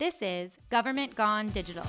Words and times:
This 0.00 0.22
is 0.22 0.56
Government 0.70 1.14
Gone 1.14 1.50
Digital. 1.50 1.84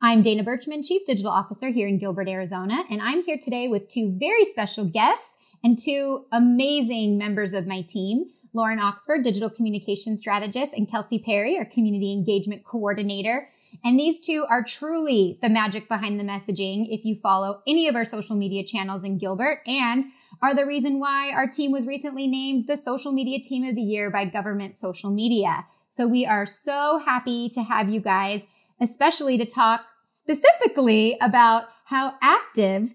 I'm 0.00 0.22
Dana 0.22 0.44
Berchman, 0.44 0.84
Chief 0.84 1.04
Digital 1.04 1.32
Officer 1.32 1.70
here 1.70 1.88
in 1.88 1.98
Gilbert, 1.98 2.28
Arizona, 2.28 2.84
and 2.88 3.02
I'm 3.02 3.24
here 3.24 3.38
today 3.42 3.66
with 3.66 3.88
two 3.88 4.16
very 4.20 4.44
special 4.44 4.84
guests 4.84 5.34
and 5.64 5.76
two 5.76 6.26
amazing 6.30 7.18
members 7.18 7.54
of 7.54 7.66
my 7.66 7.82
team. 7.82 8.26
Lauren 8.54 8.78
Oxford, 8.78 9.24
Digital 9.24 9.50
Communication 9.50 10.16
Strategist, 10.16 10.74
and 10.74 10.88
Kelsey 10.88 11.18
Perry, 11.18 11.58
our 11.58 11.64
Community 11.64 12.12
Engagement 12.12 12.62
Coordinator. 12.62 13.48
And 13.84 13.98
these 13.98 14.20
two 14.20 14.44
are 14.48 14.62
truly 14.62 15.38
the 15.42 15.48
magic 15.48 15.88
behind 15.88 16.18
the 16.18 16.24
messaging 16.24 16.86
if 16.90 17.04
you 17.04 17.14
follow 17.14 17.62
any 17.66 17.88
of 17.88 17.94
our 17.94 18.04
social 18.04 18.36
media 18.36 18.64
channels 18.64 19.04
in 19.04 19.18
Gilbert 19.18 19.60
and 19.66 20.04
are 20.42 20.54
the 20.54 20.66
reason 20.66 21.00
why 21.00 21.30
our 21.32 21.46
team 21.46 21.72
was 21.72 21.86
recently 21.86 22.26
named 22.26 22.66
the 22.66 22.76
Social 22.76 23.12
Media 23.12 23.38
Team 23.42 23.64
of 23.64 23.74
the 23.74 23.82
Year 23.82 24.10
by 24.10 24.24
Government 24.24 24.76
Social 24.76 25.10
Media. 25.10 25.66
So 25.90 26.06
we 26.06 26.26
are 26.26 26.46
so 26.46 27.00
happy 27.04 27.50
to 27.54 27.62
have 27.62 27.88
you 27.88 28.00
guys, 28.00 28.42
especially 28.80 29.38
to 29.38 29.46
talk 29.46 29.84
specifically 30.06 31.16
about 31.20 31.64
how 31.86 32.14
active 32.20 32.94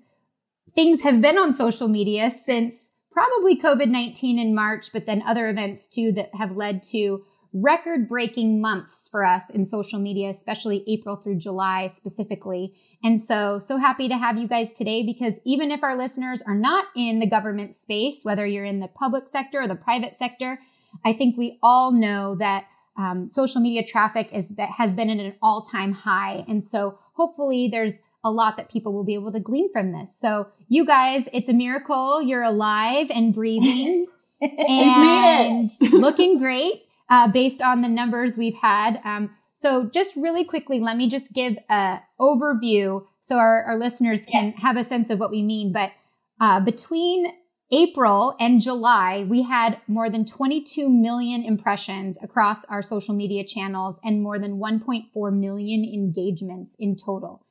things 0.76 1.02
have 1.02 1.22
been 1.22 1.38
on 1.38 1.54
social 1.54 1.88
media 1.88 2.32
since 2.32 2.92
probably 3.12 3.60
COVID-19 3.60 4.40
in 4.40 4.56
March, 4.56 4.90
but 4.94 5.06
then 5.06 5.24
other 5.26 5.50
events 5.50 5.88
too 5.88 6.12
that 6.14 6.30
have 6.36 6.56
led 6.56 6.84
to 6.92 7.26
record 7.54 8.10
breaking 8.10 8.60
months 8.60 9.08
for 9.10 9.24
us 9.24 9.50
in 9.50 9.66
social 9.66 10.00
media, 10.00 10.30
especially 10.30 10.84
April 10.88 11.16
through 11.16 11.38
July 11.38 11.88
specifically. 11.88 12.74
And 13.04 13.22
so, 13.22 13.60
so 13.60 13.78
happy 13.78 14.10
to 14.10 14.18
have 14.18 14.40
you 14.40 14.48
guys 14.48 14.74
today 14.74 15.06
because 15.06 15.40
even 15.46 15.70
if 15.70 15.84
our 15.84 15.96
listeners 15.96 16.42
are 16.42 16.56
not 16.56 16.86
in 16.96 17.20
the 17.20 17.30
government 17.30 17.76
space, 17.76 18.22
whether 18.24 18.46
you're 18.46 18.66
in 18.66 18.80
the 18.80 18.88
public 18.88 19.30
sector 19.30 19.62
or 19.62 19.68
the 19.68 19.76
private 19.76 20.16
sector, 20.16 20.60
I 21.06 21.14
think 21.14 21.38
we 21.38 21.60
all 21.62 21.92
know 21.92 22.36
that 22.36 22.66
um, 22.98 23.30
social 23.30 23.62
media 23.62 23.86
traffic 23.86 24.30
is, 24.32 24.54
has 24.78 24.96
been 24.96 25.10
at 25.10 25.20
an 25.20 25.36
all 25.42 25.62
time 25.62 25.94
high. 25.94 26.44
And 26.48 26.66
so 26.66 26.98
hopefully 27.14 27.70
there's 27.72 28.00
a 28.24 28.32
lot 28.32 28.58
that 28.58 28.72
people 28.72 28.94
will 28.94 29.04
be 29.04 29.16
able 29.16 29.32
to 29.32 29.40
glean 29.40 29.72
from 29.72 29.92
this. 29.92 30.16
So 30.18 30.48
you 30.70 30.86
guys, 30.86 31.28
it's 31.34 31.50
a 31.50 31.54
miracle. 31.54 32.22
You're 32.22 32.44
alive 32.44 33.12
and 33.14 33.34
breathing 33.34 34.08
and 34.42 35.70
looking 35.92 36.40
great 36.40 36.84
uh, 37.10 37.32
based 37.32 37.62
on 37.62 37.82
the 37.82 37.90
numbers 37.90 38.38
we've 38.38 38.58
had. 38.62 39.00
Um, 39.04 39.36
so 39.56 39.90
just 39.90 40.16
really 40.16 40.44
quickly, 40.44 40.80
let 40.80 40.98
me 40.98 41.10
just 41.10 41.32
give 41.34 41.58
a 41.70 42.00
overview 42.20 43.06
so 43.22 43.38
our, 43.38 43.64
our 43.64 43.78
listeners 43.78 44.26
can 44.30 44.50
yeah. 44.50 44.62
have 44.62 44.78
a 44.78 44.84
sense 44.84 45.10
of 45.10 45.20
what 45.20 45.32
we 45.32 45.42
mean. 45.42 45.72
But 45.72 45.94
uh, 46.42 46.60
between 46.60 47.34
April 47.72 48.36
and 48.40 48.62
July, 48.62 49.26
we 49.28 49.44
had 49.44 49.80
more 49.88 50.10
than 50.10 50.26
22 50.26 50.90
million 50.90 51.44
impressions 51.44 52.18
across 52.22 52.66
our 52.66 52.84
social 52.84 53.16
media 53.16 53.46
channels 53.46 54.00
and 54.04 54.22
more 54.22 54.38
than 54.38 54.60
1.4 54.60 55.34
million 55.34 55.84
engagements 55.84 56.76
in 56.78 56.96
total. 56.96 57.46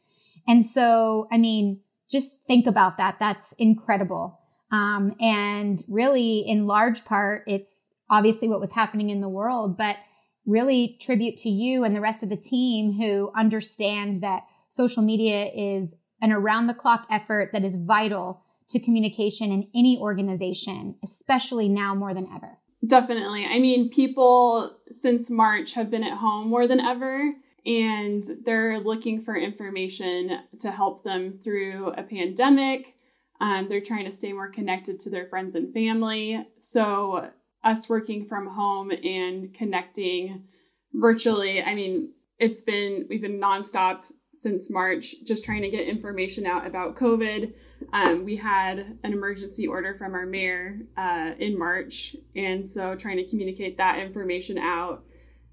And 0.46 0.66
so, 0.66 1.28
I 1.32 1.38
mean, 1.38 1.80
just 2.10 2.36
think 2.46 2.66
about 2.66 2.98
that. 2.98 3.16
That's 3.18 3.54
incredible. 3.58 4.38
Um, 4.70 5.16
and 5.20 5.82
really, 5.88 6.40
in 6.40 6.66
large 6.66 7.04
part, 7.04 7.44
it's 7.46 7.90
obviously 8.12 8.46
what 8.46 8.60
was 8.60 8.74
happening 8.74 9.10
in 9.10 9.22
the 9.22 9.28
world, 9.28 9.76
but 9.76 9.96
really 10.44 10.98
tribute 11.00 11.36
to 11.38 11.48
you 11.48 11.82
and 11.82 11.96
the 11.96 12.00
rest 12.00 12.22
of 12.22 12.28
the 12.28 12.36
team 12.36 12.92
who 12.92 13.32
understand 13.34 14.22
that 14.22 14.44
social 14.68 15.02
media 15.02 15.46
is 15.46 15.96
an 16.20 16.30
around 16.30 16.66
the 16.66 16.74
clock 16.74 17.06
effort 17.10 17.50
that 17.52 17.64
is 17.64 17.76
vital 17.76 18.42
to 18.68 18.78
communication 18.78 19.50
in 19.50 19.68
any 19.74 19.98
organization, 19.98 20.96
especially 21.02 21.68
now 21.68 21.94
more 21.94 22.12
than 22.12 22.28
ever. 22.34 22.58
Definitely. 22.86 23.46
I 23.46 23.58
mean, 23.58 23.88
people 23.88 24.76
since 24.90 25.30
March 25.30 25.72
have 25.74 25.90
been 25.90 26.04
at 26.04 26.18
home 26.18 26.48
more 26.48 26.66
than 26.66 26.80
ever 26.80 27.32
and 27.64 28.22
they're 28.44 28.80
looking 28.80 29.22
for 29.22 29.36
information 29.36 30.40
to 30.60 30.70
help 30.70 31.02
them 31.02 31.32
through 31.32 31.92
a 31.96 32.02
pandemic. 32.02 32.96
Um, 33.40 33.68
they're 33.68 33.80
trying 33.80 34.04
to 34.04 34.12
stay 34.12 34.32
more 34.32 34.50
connected 34.50 35.00
to 35.00 35.10
their 35.10 35.26
friends 35.26 35.54
and 35.54 35.72
family. 35.72 36.44
So, 36.58 37.30
us 37.64 37.88
working 37.88 38.26
from 38.26 38.48
home 38.48 38.90
and 38.90 39.52
connecting 39.54 40.44
virtually, 40.92 41.62
I 41.62 41.74
mean, 41.74 42.12
it's 42.38 42.62
been, 42.62 43.06
we've 43.08 43.22
been 43.22 43.40
nonstop 43.40 44.02
since 44.34 44.70
March, 44.70 45.14
just 45.24 45.44
trying 45.44 45.62
to 45.62 45.70
get 45.70 45.86
information 45.86 46.46
out 46.46 46.66
about 46.66 46.96
COVID. 46.96 47.52
Um, 47.92 48.24
we 48.24 48.36
had 48.36 48.98
an 49.02 49.12
emergency 49.12 49.66
order 49.66 49.94
from 49.94 50.14
our 50.14 50.26
mayor 50.26 50.80
uh, 50.96 51.32
in 51.38 51.58
March, 51.58 52.16
and 52.34 52.66
so 52.66 52.94
trying 52.94 53.18
to 53.18 53.28
communicate 53.28 53.76
that 53.76 53.98
information 53.98 54.56
out 54.58 55.04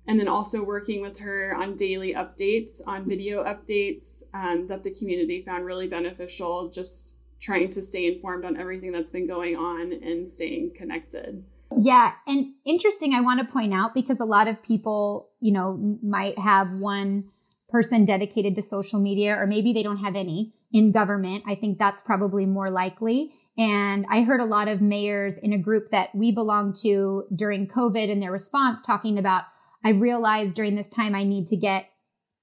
and 0.07 0.19
then 0.19 0.27
also 0.27 0.63
working 0.63 1.01
with 1.01 1.19
her 1.19 1.55
on 1.55 1.75
daily 1.75 2.15
updates, 2.15 2.81
on 2.87 3.07
video 3.07 3.43
updates 3.43 4.23
um, 4.33 4.65
that 4.67 4.81
the 4.81 4.89
community 4.89 5.43
found 5.43 5.65
really 5.65 5.87
beneficial, 5.87 6.69
just 6.69 7.19
trying 7.39 7.69
to 7.69 7.81
stay 7.81 8.07
informed 8.07 8.43
on 8.43 8.57
everything 8.57 8.91
that's 8.91 9.11
been 9.11 9.27
going 9.27 9.55
on 9.55 9.93
and 9.93 10.27
staying 10.27 10.73
connected. 10.75 11.43
Yeah. 11.77 12.13
And 12.27 12.53
interesting, 12.65 13.13
I 13.13 13.21
want 13.21 13.39
to 13.39 13.51
point 13.51 13.73
out 13.73 13.93
because 13.93 14.19
a 14.19 14.25
lot 14.25 14.47
of 14.47 14.61
people, 14.63 15.29
you 15.39 15.51
know, 15.51 15.97
might 16.01 16.37
have 16.39 16.79
one 16.79 17.25
person 17.69 18.05
dedicated 18.05 18.55
to 18.55 18.61
social 18.61 18.99
media, 18.99 19.35
or 19.35 19.45
maybe 19.45 19.73
they 19.73 19.83
don't 19.83 19.97
have 19.97 20.15
any 20.15 20.53
in 20.71 20.91
government. 20.91 21.43
I 21.47 21.55
think 21.55 21.77
that's 21.77 22.01
probably 22.01 22.45
more 22.45 22.69
likely. 22.69 23.33
And 23.57 24.05
I 24.09 24.21
heard 24.21 24.39
a 24.39 24.45
lot 24.45 24.67
of 24.67 24.81
mayors 24.81 25.37
in 25.37 25.53
a 25.53 25.57
group 25.57 25.91
that 25.91 26.15
we 26.15 26.31
belong 26.31 26.73
to 26.81 27.25
during 27.35 27.67
COVID 27.67 28.11
and 28.11 28.21
their 28.21 28.31
response 28.31 28.81
talking 28.81 29.17
about 29.17 29.43
I 29.83 29.89
realized 29.89 30.55
during 30.55 30.75
this 30.75 30.89
time 30.89 31.15
I 31.15 31.23
need 31.23 31.47
to 31.47 31.57
get 31.57 31.89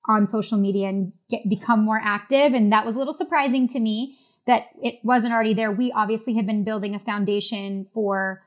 on 0.08 0.26
social 0.26 0.58
media 0.58 0.88
and 0.88 1.12
get, 1.28 1.48
become 1.48 1.80
more 1.80 2.00
active. 2.02 2.54
And 2.54 2.72
that 2.72 2.86
was 2.86 2.94
a 2.94 2.98
little 2.98 3.14
surprising 3.14 3.68
to 3.68 3.80
me 3.80 4.16
that 4.46 4.68
it 4.80 5.00
wasn't 5.02 5.32
already 5.32 5.54
there. 5.54 5.72
We 5.72 5.90
obviously 5.92 6.34
have 6.34 6.46
been 6.46 6.64
building 6.64 6.94
a 6.94 7.00
foundation 7.00 7.86
for, 7.92 8.42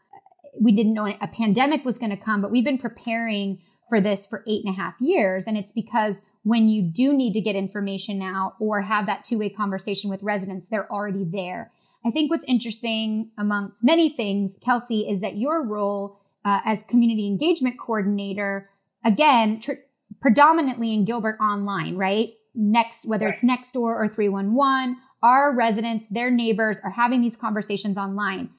we 0.60 0.72
didn't 0.72 0.94
know 0.94 1.08
a 1.08 1.28
pandemic 1.28 1.86
was 1.86 1.98
going 1.98 2.12
to 2.12 2.18
come, 2.18 2.42
but 2.42 2.52
we've 2.52 2.66
been 2.66 2.78
preparing 2.78 3.60
for 3.88 4.00
this 4.00 4.28
for 4.28 4.44
eight 4.48 4.64
and 4.64 4.74
a 4.74 4.78
half 4.78 4.96
years. 5.00 5.48
And 5.48 5.58
it's 5.58 5.72
because 5.72 6.22
when 6.44 6.70
you 6.70 6.82
do 6.82 7.14
need 7.14 7.34
to 7.34 7.42
get 7.42 7.56
information 7.56 8.20
now 8.20 8.56
or 8.60 8.82
have 8.82 9.06
that 9.08 9.26
two 9.26 9.40
way 9.40 9.50
conversation 9.50 10.10
with 10.10 10.24
residents, 10.24 10.68
they're 10.68 10.92
already 10.92 11.24
there. 11.24 11.72
I 12.06 12.12
think 12.12 12.30
what's 12.30 12.46
interesting 12.46 13.32
amongst 13.38 13.84
many 13.84 14.10
things, 14.10 14.58
Kelsey, 14.64 15.10
is 15.10 15.22
that 15.22 15.38
your 15.38 15.66
role 15.66 16.18
uh, 16.46 16.62
as 16.64 16.84
community 16.84 17.28
engagement 17.28 17.78
coordinator 17.78 18.70
again, 19.04 19.60
tr- 19.60 19.74
predominantly 20.22 20.94
in 20.94 21.06
Gilbert 21.06 21.38
online, 21.42 21.96
right? 21.98 22.34
Next, 22.56 23.06
whether 23.06 23.26
right. 23.26 23.34
it's 23.36 23.44
Nextdoor 23.44 23.96
or 23.96 24.08
311, 24.08 24.98
our 25.22 25.54
residents, 25.54 26.06
their 26.10 26.32
neighbors 26.32 26.80
are 26.84 26.92
having 26.92 27.22
these 27.22 27.36
conversations 27.36 27.98
online. 27.98 28.50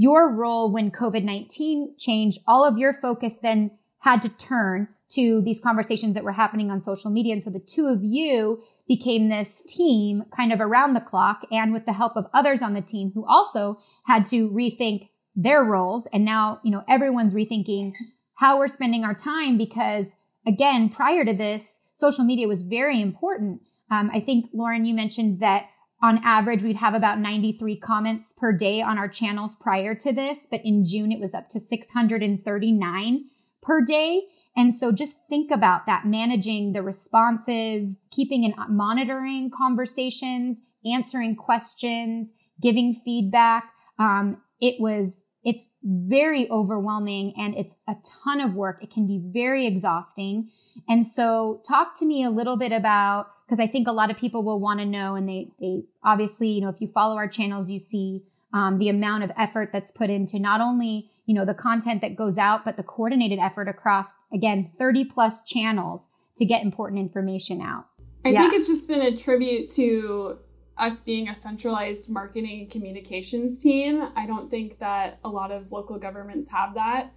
Your 0.00 0.34
role 0.34 0.72
when 0.72 0.90
COVID-19 0.90 1.98
changed, 1.98 2.38
all 2.46 2.64
of 2.64 2.78
your 2.78 2.94
focus 2.94 3.36
then 3.36 3.72
had 3.98 4.22
to 4.22 4.30
turn 4.30 4.88
to 5.10 5.42
these 5.42 5.60
conversations 5.60 6.14
that 6.14 6.24
were 6.24 6.32
happening 6.32 6.70
on 6.70 6.80
social 6.80 7.10
media. 7.10 7.34
And 7.34 7.44
so 7.44 7.50
the 7.50 7.60
two 7.60 7.84
of 7.84 8.02
you 8.02 8.62
became 8.88 9.28
this 9.28 9.62
team 9.68 10.24
kind 10.34 10.54
of 10.54 10.60
around 10.62 10.94
the 10.94 11.02
clock 11.02 11.42
and 11.52 11.70
with 11.70 11.84
the 11.84 11.92
help 11.92 12.16
of 12.16 12.30
others 12.32 12.62
on 12.62 12.72
the 12.72 12.80
team 12.80 13.12
who 13.14 13.26
also 13.26 13.76
had 14.06 14.24
to 14.24 14.48
rethink 14.48 15.10
their 15.36 15.62
roles. 15.62 16.08
And 16.14 16.24
now, 16.24 16.60
you 16.64 16.70
know, 16.70 16.82
everyone's 16.88 17.34
rethinking 17.34 17.92
how 18.36 18.58
we're 18.58 18.68
spending 18.68 19.04
our 19.04 19.12
time 19.12 19.58
because 19.58 20.06
again, 20.46 20.88
prior 20.88 21.26
to 21.26 21.34
this, 21.34 21.80
social 21.98 22.24
media 22.24 22.48
was 22.48 22.62
very 22.62 23.02
important. 23.02 23.60
Um, 23.90 24.10
I 24.14 24.20
think 24.20 24.46
Lauren, 24.54 24.86
you 24.86 24.94
mentioned 24.94 25.40
that 25.40 25.66
on 26.02 26.20
average, 26.24 26.62
we'd 26.62 26.76
have 26.76 26.94
about 26.94 27.18
93 27.18 27.76
comments 27.76 28.32
per 28.32 28.52
day 28.52 28.80
on 28.80 28.98
our 28.98 29.08
channels 29.08 29.54
prior 29.60 29.94
to 29.96 30.12
this, 30.12 30.46
but 30.50 30.62
in 30.64 30.84
June, 30.84 31.12
it 31.12 31.20
was 31.20 31.34
up 31.34 31.48
to 31.50 31.60
639 31.60 33.24
per 33.62 33.84
day. 33.84 34.22
And 34.56 34.74
so 34.74 34.92
just 34.92 35.16
think 35.28 35.50
about 35.50 35.86
that, 35.86 36.06
managing 36.06 36.72
the 36.72 36.82
responses, 36.82 37.96
keeping 38.10 38.44
and 38.44 38.54
monitoring 38.68 39.50
conversations, 39.50 40.60
answering 40.84 41.36
questions, 41.36 42.32
giving 42.60 42.94
feedback. 42.94 43.70
Um, 43.98 44.38
it 44.60 44.80
was 44.80 45.26
it's 45.42 45.70
very 45.82 46.50
overwhelming 46.50 47.32
and 47.38 47.54
it's 47.56 47.76
a 47.88 47.94
ton 48.24 48.40
of 48.40 48.54
work. 48.54 48.82
It 48.82 48.92
can 48.92 49.06
be 49.06 49.22
very 49.32 49.66
exhausting. 49.66 50.50
And 50.88 51.06
so 51.06 51.62
talk 51.66 51.98
to 51.98 52.04
me 52.04 52.22
a 52.24 52.30
little 52.30 52.58
bit 52.58 52.72
about, 52.72 53.28
because 53.50 53.60
I 53.60 53.66
think 53.66 53.88
a 53.88 53.92
lot 53.92 54.12
of 54.12 54.16
people 54.16 54.44
will 54.44 54.60
want 54.60 54.78
to 54.78 54.86
know 54.86 55.16
and 55.16 55.28
they, 55.28 55.48
they 55.58 55.82
obviously, 56.04 56.50
you 56.50 56.60
know, 56.60 56.68
if 56.68 56.80
you 56.80 56.86
follow 56.86 57.16
our 57.16 57.26
channels, 57.26 57.68
you 57.68 57.80
see 57.80 58.22
um, 58.54 58.78
the 58.78 58.88
amount 58.88 59.24
of 59.24 59.32
effort 59.36 59.70
that's 59.72 59.90
put 59.90 60.08
into 60.08 60.38
not 60.38 60.60
only, 60.60 61.10
you 61.26 61.34
know, 61.34 61.44
the 61.44 61.54
content 61.54 62.00
that 62.02 62.14
goes 62.14 62.38
out, 62.38 62.64
but 62.64 62.76
the 62.76 62.84
coordinated 62.84 63.40
effort 63.40 63.66
across, 63.66 64.14
again, 64.32 64.70
30 64.78 65.06
plus 65.06 65.44
channels 65.44 66.06
to 66.36 66.44
get 66.44 66.62
important 66.62 67.00
information 67.00 67.60
out. 67.60 67.86
I 68.24 68.28
yeah. 68.28 68.38
think 68.38 68.54
it's 68.54 68.68
just 68.68 68.86
been 68.86 69.02
a 69.02 69.16
tribute 69.16 69.68
to 69.70 70.38
us 70.78 71.00
being 71.00 71.28
a 71.28 71.34
centralized 71.34 72.08
marketing 72.08 72.60
and 72.60 72.70
communications 72.70 73.58
team. 73.58 74.10
I 74.14 74.26
don't 74.26 74.48
think 74.48 74.78
that 74.78 75.18
a 75.24 75.28
lot 75.28 75.50
of 75.50 75.72
local 75.72 75.98
governments 75.98 76.52
have 76.52 76.74
that. 76.74 77.12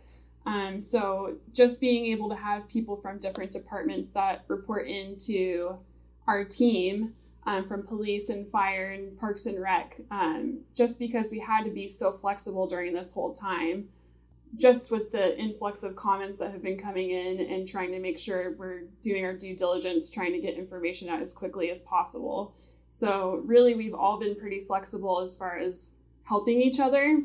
Um, 0.47 0.79
so 0.79 1.35
just 1.53 1.79
being 1.79 2.07
able 2.07 2.27
to 2.29 2.35
have 2.35 2.67
people 2.67 2.97
from 2.97 3.19
different 3.19 3.51
departments 3.51 4.07
that 4.09 4.45
report 4.47 4.87
into 4.87 5.77
our 6.27 6.43
team 6.43 7.13
um, 7.45 7.67
from 7.67 7.83
police 7.83 8.29
and 8.29 8.47
fire 8.47 8.91
and 8.91 9.19
parks 9.19 9.45
and 9.45 9.61
rec, 9.61 9.99
um, 10.11 10.59
just 10.73 10.99
because 10.99 11.29
we 11.31 11.39
had 11.39 11.63
to 11.65 11.71
be 11.71 11.87
so 11.87 12.11
flexible 12.11 12.67
during 12.67 12.93
this 12.93 13.11
whole 13.11 13.33
time, 13.33 13.89
just 14.55 14.91
with 14.91 15.11
the 15.11 15.37
influx 15.37 15.83
of 15.83 15.95
comments 15.95 16.39
that 16.39 16.51
have 16.51 16.63
been 16.63 16.77
coming 16.77 17.09
in 17.11 17.39
and 17.39 17.67
trying 17.67 17.91
to 17.91 17.99
make 17.99 18.17
sure 18.17 18.55
we're 18.57 18.83
doing 19.01 19.25
our 19.25 19.33
due 19.33 19.55
diligence, 19.55 20.09
trying 20.09 20.31
to 20.31 20.39
get 20.39 20.55
information 20.55 21.09
out 21.09 21.21
as 21.21 21.33
quickly 21.33 21.69
as 21.69 21.81
possible. 21.81 22.55
So, 22.89 23.41
really, 23.45 23.73
we've 23.73 23.95
all 23.95 24.19
been 24.19 24.35
pretty 24.35 24.61
flexible 24.61 25.19
as 25.19 25.35
far 25.35 25.57
as 25.57 25.95
helping 26.23 26.61
each 26.61 26.79
other. 26.79 27.23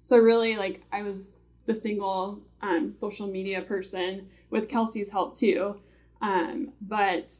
So, 0.00 0.16
really, 0.16 0.56
like, 0.56 0.82
I 0.92 1.02
was 1.02 1.34
the 1.66 1.74
single 1.74 2.40
um, 2.60 2.92
social 2.92 3.26
media 3.26 3.60
person 3.60 4.28
with 4.50 4.68
Kelsey's 4.68 5.10
help 5.10 5.36
too. 5.36 5.76
Um, 6.20 6.72
but 6.80 7.32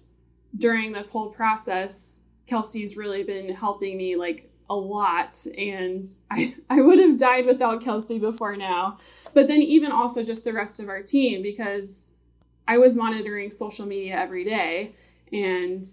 during 0.57 0.93
this 0.93 1.11
whole 1.11 1.31
process, 1.31 2.19
Kelsey's 2.47 2.97
really 2.97 3.23
been 3.23 3.55
helping 3.55 3.97
me 3.97 4.17
like 4.17 4.51
a 4.69 4.75
lot. 4.75 5.37
And 5.57 6.05
I, 6.31 6.55
I 6.69 6.81
would 6.81 6.99
have 6.99 7.19
died 7.19 7.47
without 7.47 7.83
Kelsey 7.83 8.19
before 8.19 8.57
now. 8.57 8.99
But 9.35 9.49
then, 9.49 9.63
even 9.63 9.93
also 9.93 10.23
just 10.23 10.45
the 10.45 10.53
rest 10.53 10.81
of 10.81 10.89
our 10.89 11.03
team, 11.03 11.43
because 11.43 12.15
I 12.69 12.79
was 12.79 12.97
monitoring 12.97 13.51
social 13.51 13.87
media 13.87 14.17
every 14.17 14.45
day. 14.45 14.95
And 15.33 15.85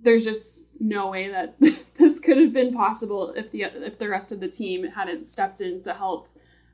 there's 0.00 0.24
just 0.24 0.66
no 0.78 1.08
way 1.10 1.28
that 1.28 1.60
this 1.98 2.18
could 2.20 2.38
have 2.38 2.52
been 2.52 2.72
possible 2.72 3.32
if 3.36 3.50
the 3.50 3.64
if 3.64 3.98
the 3.98 4.08
rest 4.08 4.32
of 4.32 4.40
the 4.40 4.48
team 4.48 4.84
hadn't 4.84 5.24
stepped 5.24 5.60
in 5.60 5.82
to 5.82 5.92
help 5.92 6.28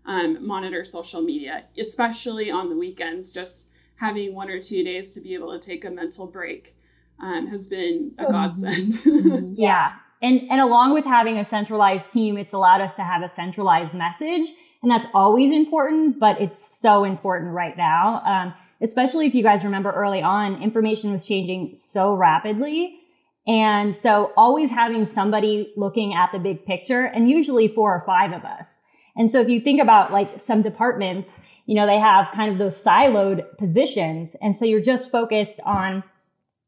um, 0.04 0.46
monitor 0.46 0.84
social 0.84 1.22
media, 1.22 1.64
especially 1.78 2.50
on 2.50 2.68
the 2.68 2.76
weekends. 2.76 3.32
Just 3.32 3.70
having 3.96 4.34
one 4.34 4.48
or 4.48 4.60
two 4.60 4.84
days 4.84 5.10
to 5.10 5.20
be 5.20 5.34
able 5.34 5.58
to 5.58 5.58
take 5.58 5.84
a 5.84 5.90
mental 5.90 6.26
break 6.26 6.76
um, 7.20 7.46
has 7.48 7.66
been 7.66 8.12
a 8.18 8.24
godsend. 8.30 8.92
Mm-hmm. 9.06 9.54
yeah. 9.56 9.94
And, 10.22 10.42
and 10.50 10.60
along 10.60 10.94
with 10.94 11.04
having 11.04 11.38
a 11.38 11.44
centralized 11.44 12.10
team, 12.10 12.38
it's 12.38 12.52
allowed 12.52 12.80
us 12.80 12.94
to 12.96 13.02
have 13.02 13.22
a 13.22 13.28
centralized 13.34 13.92
message. 13.92 14.50
And 14.82 14.90
that's 14.90 15.06
always 15.14 15.52
important, 15.52 16.18
but 16.18 16.40
it's 16.40 16.80
so 16.80 17.04
important 17.04 17.52
right 17.52 17.76
now. 17.76 18.22
Um, 18.24 18.54
especially 18.80 19.26
if 19.26 19.34
you 19.34 19.42
guys 19.42 19.64
remember 19.64 19.90
early 19.92 20.22
on, 20.22 20.62
information 20.62 21.12
was 21.12 21.26
changing 21.26 21.74
so 21.76 22.14
rapidly. 22.14 22.98
And 23.46 23.94
so 23.94 24.32
always 24.36 24.70
having 24.70 25.06
somebody 25.06 25.72
looking 25.76 26.14
at 26.14 26.30
the 26.32 26.38
big 26.38 26.66
picture 26.66 27.04
and 27.04 27.28
usually 27.28 27.68
four 27.68 27.94
or 27.94 28.02
five 28.02 28.32
of 28.32 28.44
us. 28.44 28.80
And 29.16 29.30
so 29.30 29.40
if 29.40 29.48
you 29.48 29.60
think 29.60 29.80
about 29.80 30.12
like 30.12 30.38
some 30.38 30.62
departments, 30.62 31.40
you 31.64 31.74
know, 31.74 31.86
they 31.86 31.98
have 31.98 32.30
kind 32.32 32.52
of 32.52 32.58
those 32.58 32.82
siloed 32.82 33.44
positions. 33.56 34.36
And 34.42 34.56
so 34.56 34.64
you're 34.64 34.80
just 34.80 35.10
focused 35.10 35.60
on 35.64 36.02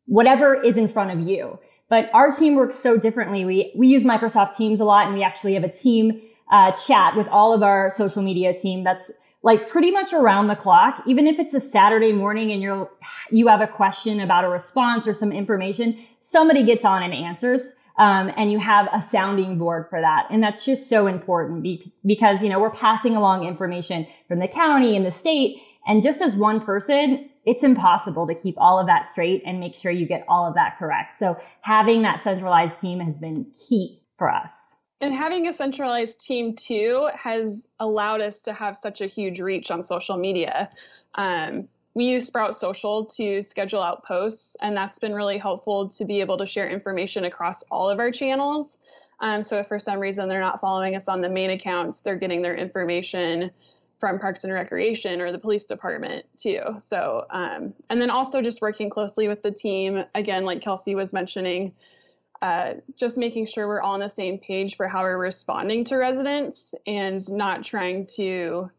whatever 0.08 0.55
is 0.55 0.76
in 0.76 0.88
front 0.88 1.12
of 1.12 1.20
you. 1.20 1.58
But 1.88 2.10
our 2.12 2.31
team 2.32 2.56
works 2.56 2.76
so 2.76 2.99
differently. 2.99 3.44
We, 3.44 3.72
we 3.76 3.87
use 3.87 4.05
Microsoft 4.05 4.56
Teams 4.56 4.81
a 4.81 4.84
lot 4.84 5.06
and 5.06 5.14
we 5.14 5.22
actually 5.22 5.55
have 5.55 5.64
a 5.64 5.70
team 5.70 6.20
uh, 6.50 6.72
chat 6.72 7.16
with 7.16 7.28
all 7.28 7.55
of 7.55 7.62
our 7.62 7.90
social 7.90 8.22
media 8.22 8.58
team 8.58 8.84
that's 8.84 9.12
like 9.43 9.70
pretty 9.70 9.90
much 9.90 10.12
around 10.12 10.49
the 10.49 10.56
clock. 10.56 11.02
Even 11.06 11.26
if 11.26 11.38
it's 11.38 11.55
a 11.55 11.60
Saturday 11.60 12.12
morning 12.12 12.50
and 12.50 12.60
you're, 12.60 12.90
you 13.31 13.46
have 13.49 13.60
a 13.60 13.66
question 13.66 14.20
about 14.20 14.44
a 14.44 14.49
response 14.49 15.06
or 15.06 15.14
some 15.14 15.31
information, 15.31 15.99
somebody 16.20 16.64
gets 16.64 16.84
on 16.84 17.02
and 17.02 17.14
answers. 17.14 17.75
Um, 17.99 18.32
and 18.37 18.52
you 18.52 18.58
have 18.60 18.88
a 18.93 19.02
sounding 19.02 19.58
board 19.58 19.87
for 19.90 20.00
that. 20.00 20.28
And 20.31 20.43
that's 20.43 20.64
just 20.64 20.88
so 20.88 21.08
important 21.08 21.62
be- 21.62 21.93
because, 22.06 22.43
you 22.43 22.49
know, 22.49 22.60
we're 22.60 22.70
passing 22.70 23.16
along 23.16 23.44
information 23.44 24.06
from 24.28 24.38
the 24.38 24.46
county 24.46 24.96
and 24.96 25.05
the 25.05 25.10
state. 25.10 25.60
And 25.88 26.02
just 26.02 26.20
as 26.20 26.37
one 26.37 26.61
person, 26.61 27.31
it's 27.46 27.64
impossible 27.64 28.26
to 28.26 28.35
keep 28.35 28.55
all 28.58 28.79
of 28.79 28.87
that 28.87 29.06
straight 29.06 29.43
and 29.46 29.58
make 29.58 29.75
sure 29.75 29.90
you 29.90 30.06
get 30.06 30.23
all 30.29 30.46
of 30.46 30.55
that 30.55 30.76
correct. 30.79 31.14
So 31.14 31.40
having 31.62 32.02
that 32.02 32.20
centralized 32.20 32.79
team 32.79 33.00
has 33.00 33.17
been 33.17 33.50
key 33.69 34.02
for 34.19 34.31
us. 34.31 34.76
And 35.00 35.14
having 35.14 35.49
a 35.49 35.52
centralized 35.52 36.20
team 36.20 36.55
too 36.55 37.08
has 37.14 37.69
allowed 37.81 38.20
us 38.20 38.43
to 38.43 38.52
have 38.52 38.76
such 38.76 39.00
a 39.00 39.06
huge 39.06 39.40
reach 39.40 39.70
on 39.70 39.82
social 39.82 40.19
media. 40.19 40.69
Um, 41.14 41.69
we 41.94 42.05
use 42.05 42.26
Sprout 42.26 42.55
Social 42.55 43.06
to 43.06 43.43
schedule 43.43 43.82
out 43.82 44.05
posts, 44.05 44.56
and 44.61 44.76
that's 44.76 44.99
been 44.99 45.14
really 45.14 45.38
helpful 45.38 45.88
to 45.88 46.05
be 46.05 46.20
able 46.20 46.37
to 46.38 46.46
share 46.46 46.69
information 46.69 47.25
across 47.25 47.62
all 47.70 47.88
of 47.88 47.99
our 47.99 48.11
channels. 48.11 48.79
Um, 49.20 49.43
so 49.43 49.58
if 49.58 49.69
for 49.69 49.79
some 49.79 49.99
reason 49.99 50.29
they're 50.29 50.41
not 50.41 50.61
following 50.61 50.94
us 50.94 51.08
on 51.08 51.23
the 51.23 51.29
main 51.29 51.50
accounts, 51.50 52.00
they're 52.00 52.17
getting 52.17 52.43
their 52.43 52.56
information 52.56 53.50
from 53.98 54.18
Parks 54.18 54.44
and 54.44 54.52
Recreation 54.52 55.20
or 55.20 55.32
the 55.32 55.38
police 55.38 55.66
department 55.66 56.24
too. 56.36 56.60
So, 56.80 57.26
um, 57.30 57.74
and 57.90 58.00
then 58.00 58.10
also 58.10 58.40
just 58.40 58.60
working 58.60 58.90
closely 58.90 59.28
with 59.28 59.42
the 59.42 59.50
team, 59.50 60.04
again, 60.14 60.44
like 60.44 60.62
Kelsey 60.62 60.94
was 60.94 61.12
mentioning, 61.12 61.74
uh, 62.40 62.74
just 62.96 63.16
making 63.16 63.46
sure 63.46 63.66
we're 63.66 63.80
all 63.80 63.94
on 63.94 64.00
the 64.00 64.08
same 64.08 64.38
page 64.38 64.76
for 64.76 64.86
how 64.86 65.02
we're 65.02 65.18
responding 65.18 65.84
to 65.84 65.96
residents 65.96 66.74
and 66.86 67.20
not 67.28 67.64
trying 67.64 68.06
to 68.06 68.70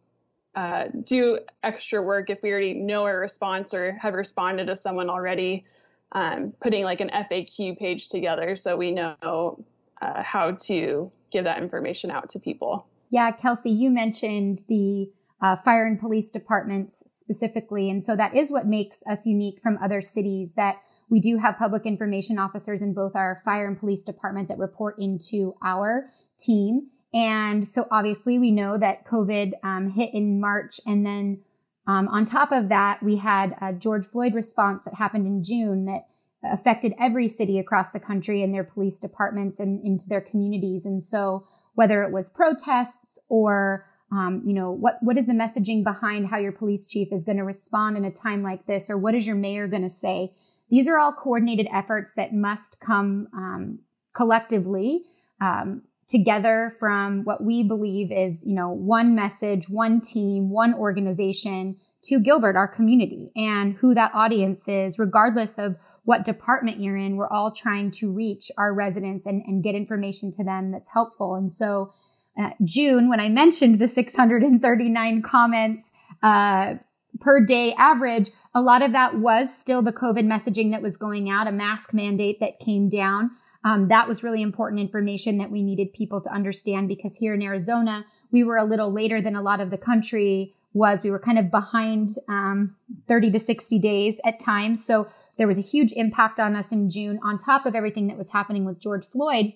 uh, 0.56 0.86
do 1.04 1.40
extra 1.64 2.02
work 2.02 2.30
if 2.30 2.42
we 2.42 2.52
already 2.52 2.74
know 2.74 3.06
a 3.06 3.14
response 3.14 3.74
or 3.74 3.92
have 3.94 4.14
responded 4.14 4.68
to 4.68 4.76
someone 4.76 5.10
already. 5.10 5.66
Um, 6.12 6.54
putting 6.60 6.84
like 6.84 7.02
an 7.02 7.12
FAQ 7.14 7.78
page 7.78 8.10
together 8.10 8.56
so 8.56 8.76
we 8.76 8.90
know 8.90 9.64
uh, 10.02 10.24
how 10.24 10.54
to 10.54 11.12
give 11.32 11.44
that 11.44 11.62
information 11.62 12.10
out 12.10 12.30
to 12.30 12.40
people. 12.40 12.88
Yeah, 13.10 13.32
Kelsey, 13.32 13.72
you 13.72 13.90
mentioned 13.90 14.64
the 14.68 15.12
uh, 15.42 15.56
fire 15.58 15.86
and 15.86 16.00
police 16.00 16.30
departments 16.30 17.04
specifically. 17.08 17.90
And 17.90 18.04
so 18.04 18.16
that 18.16 18.36
is 18.36 18.52
what 18.52 18.68
makes 18.68 19.02
us 19.10 19.26
unique 19.26 19.62
from 19.62 19.78
other 19.82 20.02
cities 20.02 20.54
that 20.56 20.82
we 21.10 21.20
do 21.20 21.38
have 21.38 21.58
public 21.58 21.86
information 21.86 22.38
officers 22.38 22.82
in 22.82 22.94
both 22.94 23.16
our 23.16 23.42
fire 23.44 23.68
and 23.68 23.80
police 23.80 24.04
department 24.04 24.48
that 24.50 24.60
report 24.60 24.96
into 25.00 25.56
our 25.64 26.10
team. 26.40 26.90
And 27.14 27.68
so 27.68 27.88
obviously 27.90 28.38
we 28.38 28.52
know 28.52 28.78
that 28.78 29.06
COVID 29.08 29.54
um, 29.64 29.90
hit 29.90 30.14
in 30.14 30.40
March. 30.40 30.80
And 30.86 31.06
then 31.06 31.42
um, 31.88 32.08
on 32.10 32.26
top 32.26 32.52
of 32.52 32.70
that, 32.70 33.02
we 33.02 33.16
had 33.16 33.56
a 33.60 33.74
George 33.74 34.06
Floyd 34.06 34.36
response 34.36 34.84
that 34.84 34.96
happened 34.96 35.26
in 35.26 35.44
June 35.44 35.86
that 35.86 36.06
affected 36.44 36.94
every 37.00 37.28
city 37.28 37.58
across 37.58 37.90
the 37.90 38.00
country 38.00 38.44
and 38.44 38.54
their 38.54 38.64
police 38.64 39.00
departments 39.00 39.60
and 39.60 39.84
into 39.86 40.08
their 40.08 40.22
communities. 40.22 40.86
And 40.86 41.04
so 41.04 41.48
whether 41.76 42.04
it 42.04 42.12
was 42.12 42.30
protests 42.30 43.20
or 43.30 43.86
um, 44.12 44.42
you 44.46 44.54
know 44.54 44.72
what 44.72 44.98
what 45.02 45.18
is 45.18 45.28
the 45.28 45.34
messaging 45.34 45.84
behind 45.84 46.28
how 46.28 46.38
your 46.38 46.52
police 46.52 46.88
chief 46.88 47.10
is 47.12 47.24
going 47.24 47.38
to 47.38 47.44
respond 47.44 47.96
in 47.96 48.06
a 48.06 48.12
time 48.12 48.42
like 48.42 48.66
this 48.66 48.90
or 48.90 48.98
what 48.98 49.16
is 49.16 49.28
your 49.28 49.36
mayor 49.36 49.68
going 49.68 49.84
to 49.84 49.90
say? 49.90 50.32
These 50.70 50.88
are 50.88 51.00
all 51.00 51.14
coordinated 51.14 51.68
efforts 51.74 52.14
that 52.16 52.34
must 52.34 52.80
come 52.80 53.28
um, 53.34 53.80
collectively 54.16 55.04
um, 55.42 55.84
together 56.08 56.74
from 56.80 57.24
what 57.24 57.44
we 57.44 57.64
believe 57.64 58.12
is, 58.12 58.44
you 58.46 58.56
know, 58.56 58.70
one 58.70 59.16
message, 59.16 59.70
one 59.70 60.02
team, 60.02 60.50
one 60.50 60.74
organization 60.74 61.78
to 62.04 62.20
Gilbert, 62.20 62.56
our 62.56 62.68
community, 62.68 63.32
and 63.36 63.76
who 63.76 63.94
that 63.94 64.14
audience 64.14 64.68
is, 64.68 64.98
regardless 64.98 65.58
of 65.58 65.78
what 66.10 66.26
department 66.26 66.80
you're 66.80 66.98
in. 66.98 67.18
We're 67.18 67.30
all 67.30 67.52
trying 67.52 67.92
to 67.92 68.12
reach 68.12 68.50
our 68.58 68.74
residents 68.74 69.28
and, 69.28 69.44
and 69.46 69.64
get 69.64 69.76
information 69.76 70.32
to 70.32 70.44
them 70.44 70.72
that's 70.72 70.90
helpful. 70.92 71.36
And 71.36 71.54
so, 71.54 71.94
uh, 72.36 72.50
June, 72.66 73.10
when 73.10 73.20
I 73.20 73.30
mentioned 73.30 73.78
the 73.78 73.88
639 73.88 75.22
comments 75.22 75.92
uh, 76.24 76.78
per 77.20 77.46
day 77.46 77.74
average, 77.74 78.32
a 78.56 78.62
lot 78.64 78.82
of 78.82 78.92
that 78.94 79.20
was 79.20 79.56
still 79.56 79.84
the 79.84 79.94
COVID 79.94 80.26
messaging 80.26 80.72
that 80.72 80.82
was 80.82 80.98
going 80.98 81.30
out, 81.30 81.46
a 81.46 81.52
mask 81.52 81.94
mandate 81.94 82.40
that 82.40 82.60
came 82.60 82.90
down. 82.90 83.30
Um, 83.64 83.88
that 83.90 84.08
was 84.08 84.24
really 84.24 84.42
important 84.42 84.82
information 84.82 85.38
that 85.38 85.52
we 85.52 85.62
needed 85.62 85.94
people 85.94 86.22
to 86.22 86.34
understand 86.34 86.88
because 86.88 87.18
here 87.18 87.36
in 87.36 87.44
Arizona, 87.44 88.04
we 88.32 88.44
were 88.44 88.58
a 88.58 88.64
little 88.64 88.92
later 88.92 89.22
than 89.22 89.36
a 89.36 89.44
lot 89.44 89.62
of 89.62 89.70
the 89.70 89.78
country 89.78 90.56
was. 90.74 91.04
We 91.04 91.12
were 91.12 91.20
kind 91.20 91.38
of 91.38 91.52
behind 91.52 92.10
um, 92.28 92.76
30 93.08 93.30
to 93.30 93.40
60 93.40 93.78
days 93.78 94.20
at 94.26 94.40
times. 94.40 94.84
So 94.84 95.08
there 95.40 95.48
was 95.48 95.58
a 95.58 95.62
huge 95.62 95.94
impact 95.94 96.38
on 96.38 96.56
us 96.56 96.72
in 96.72 96.90
June 96.90 97.18
on 97.24 97.40
top 97.40 97.66
of 97.66 97.74
everything 97.74 98.08
that 98.08 98.18
was 98.18 98.30
happening 98.32 98.66
with 98.66 98.80
George 98.80 99.06
Floyd. 99.06 99.54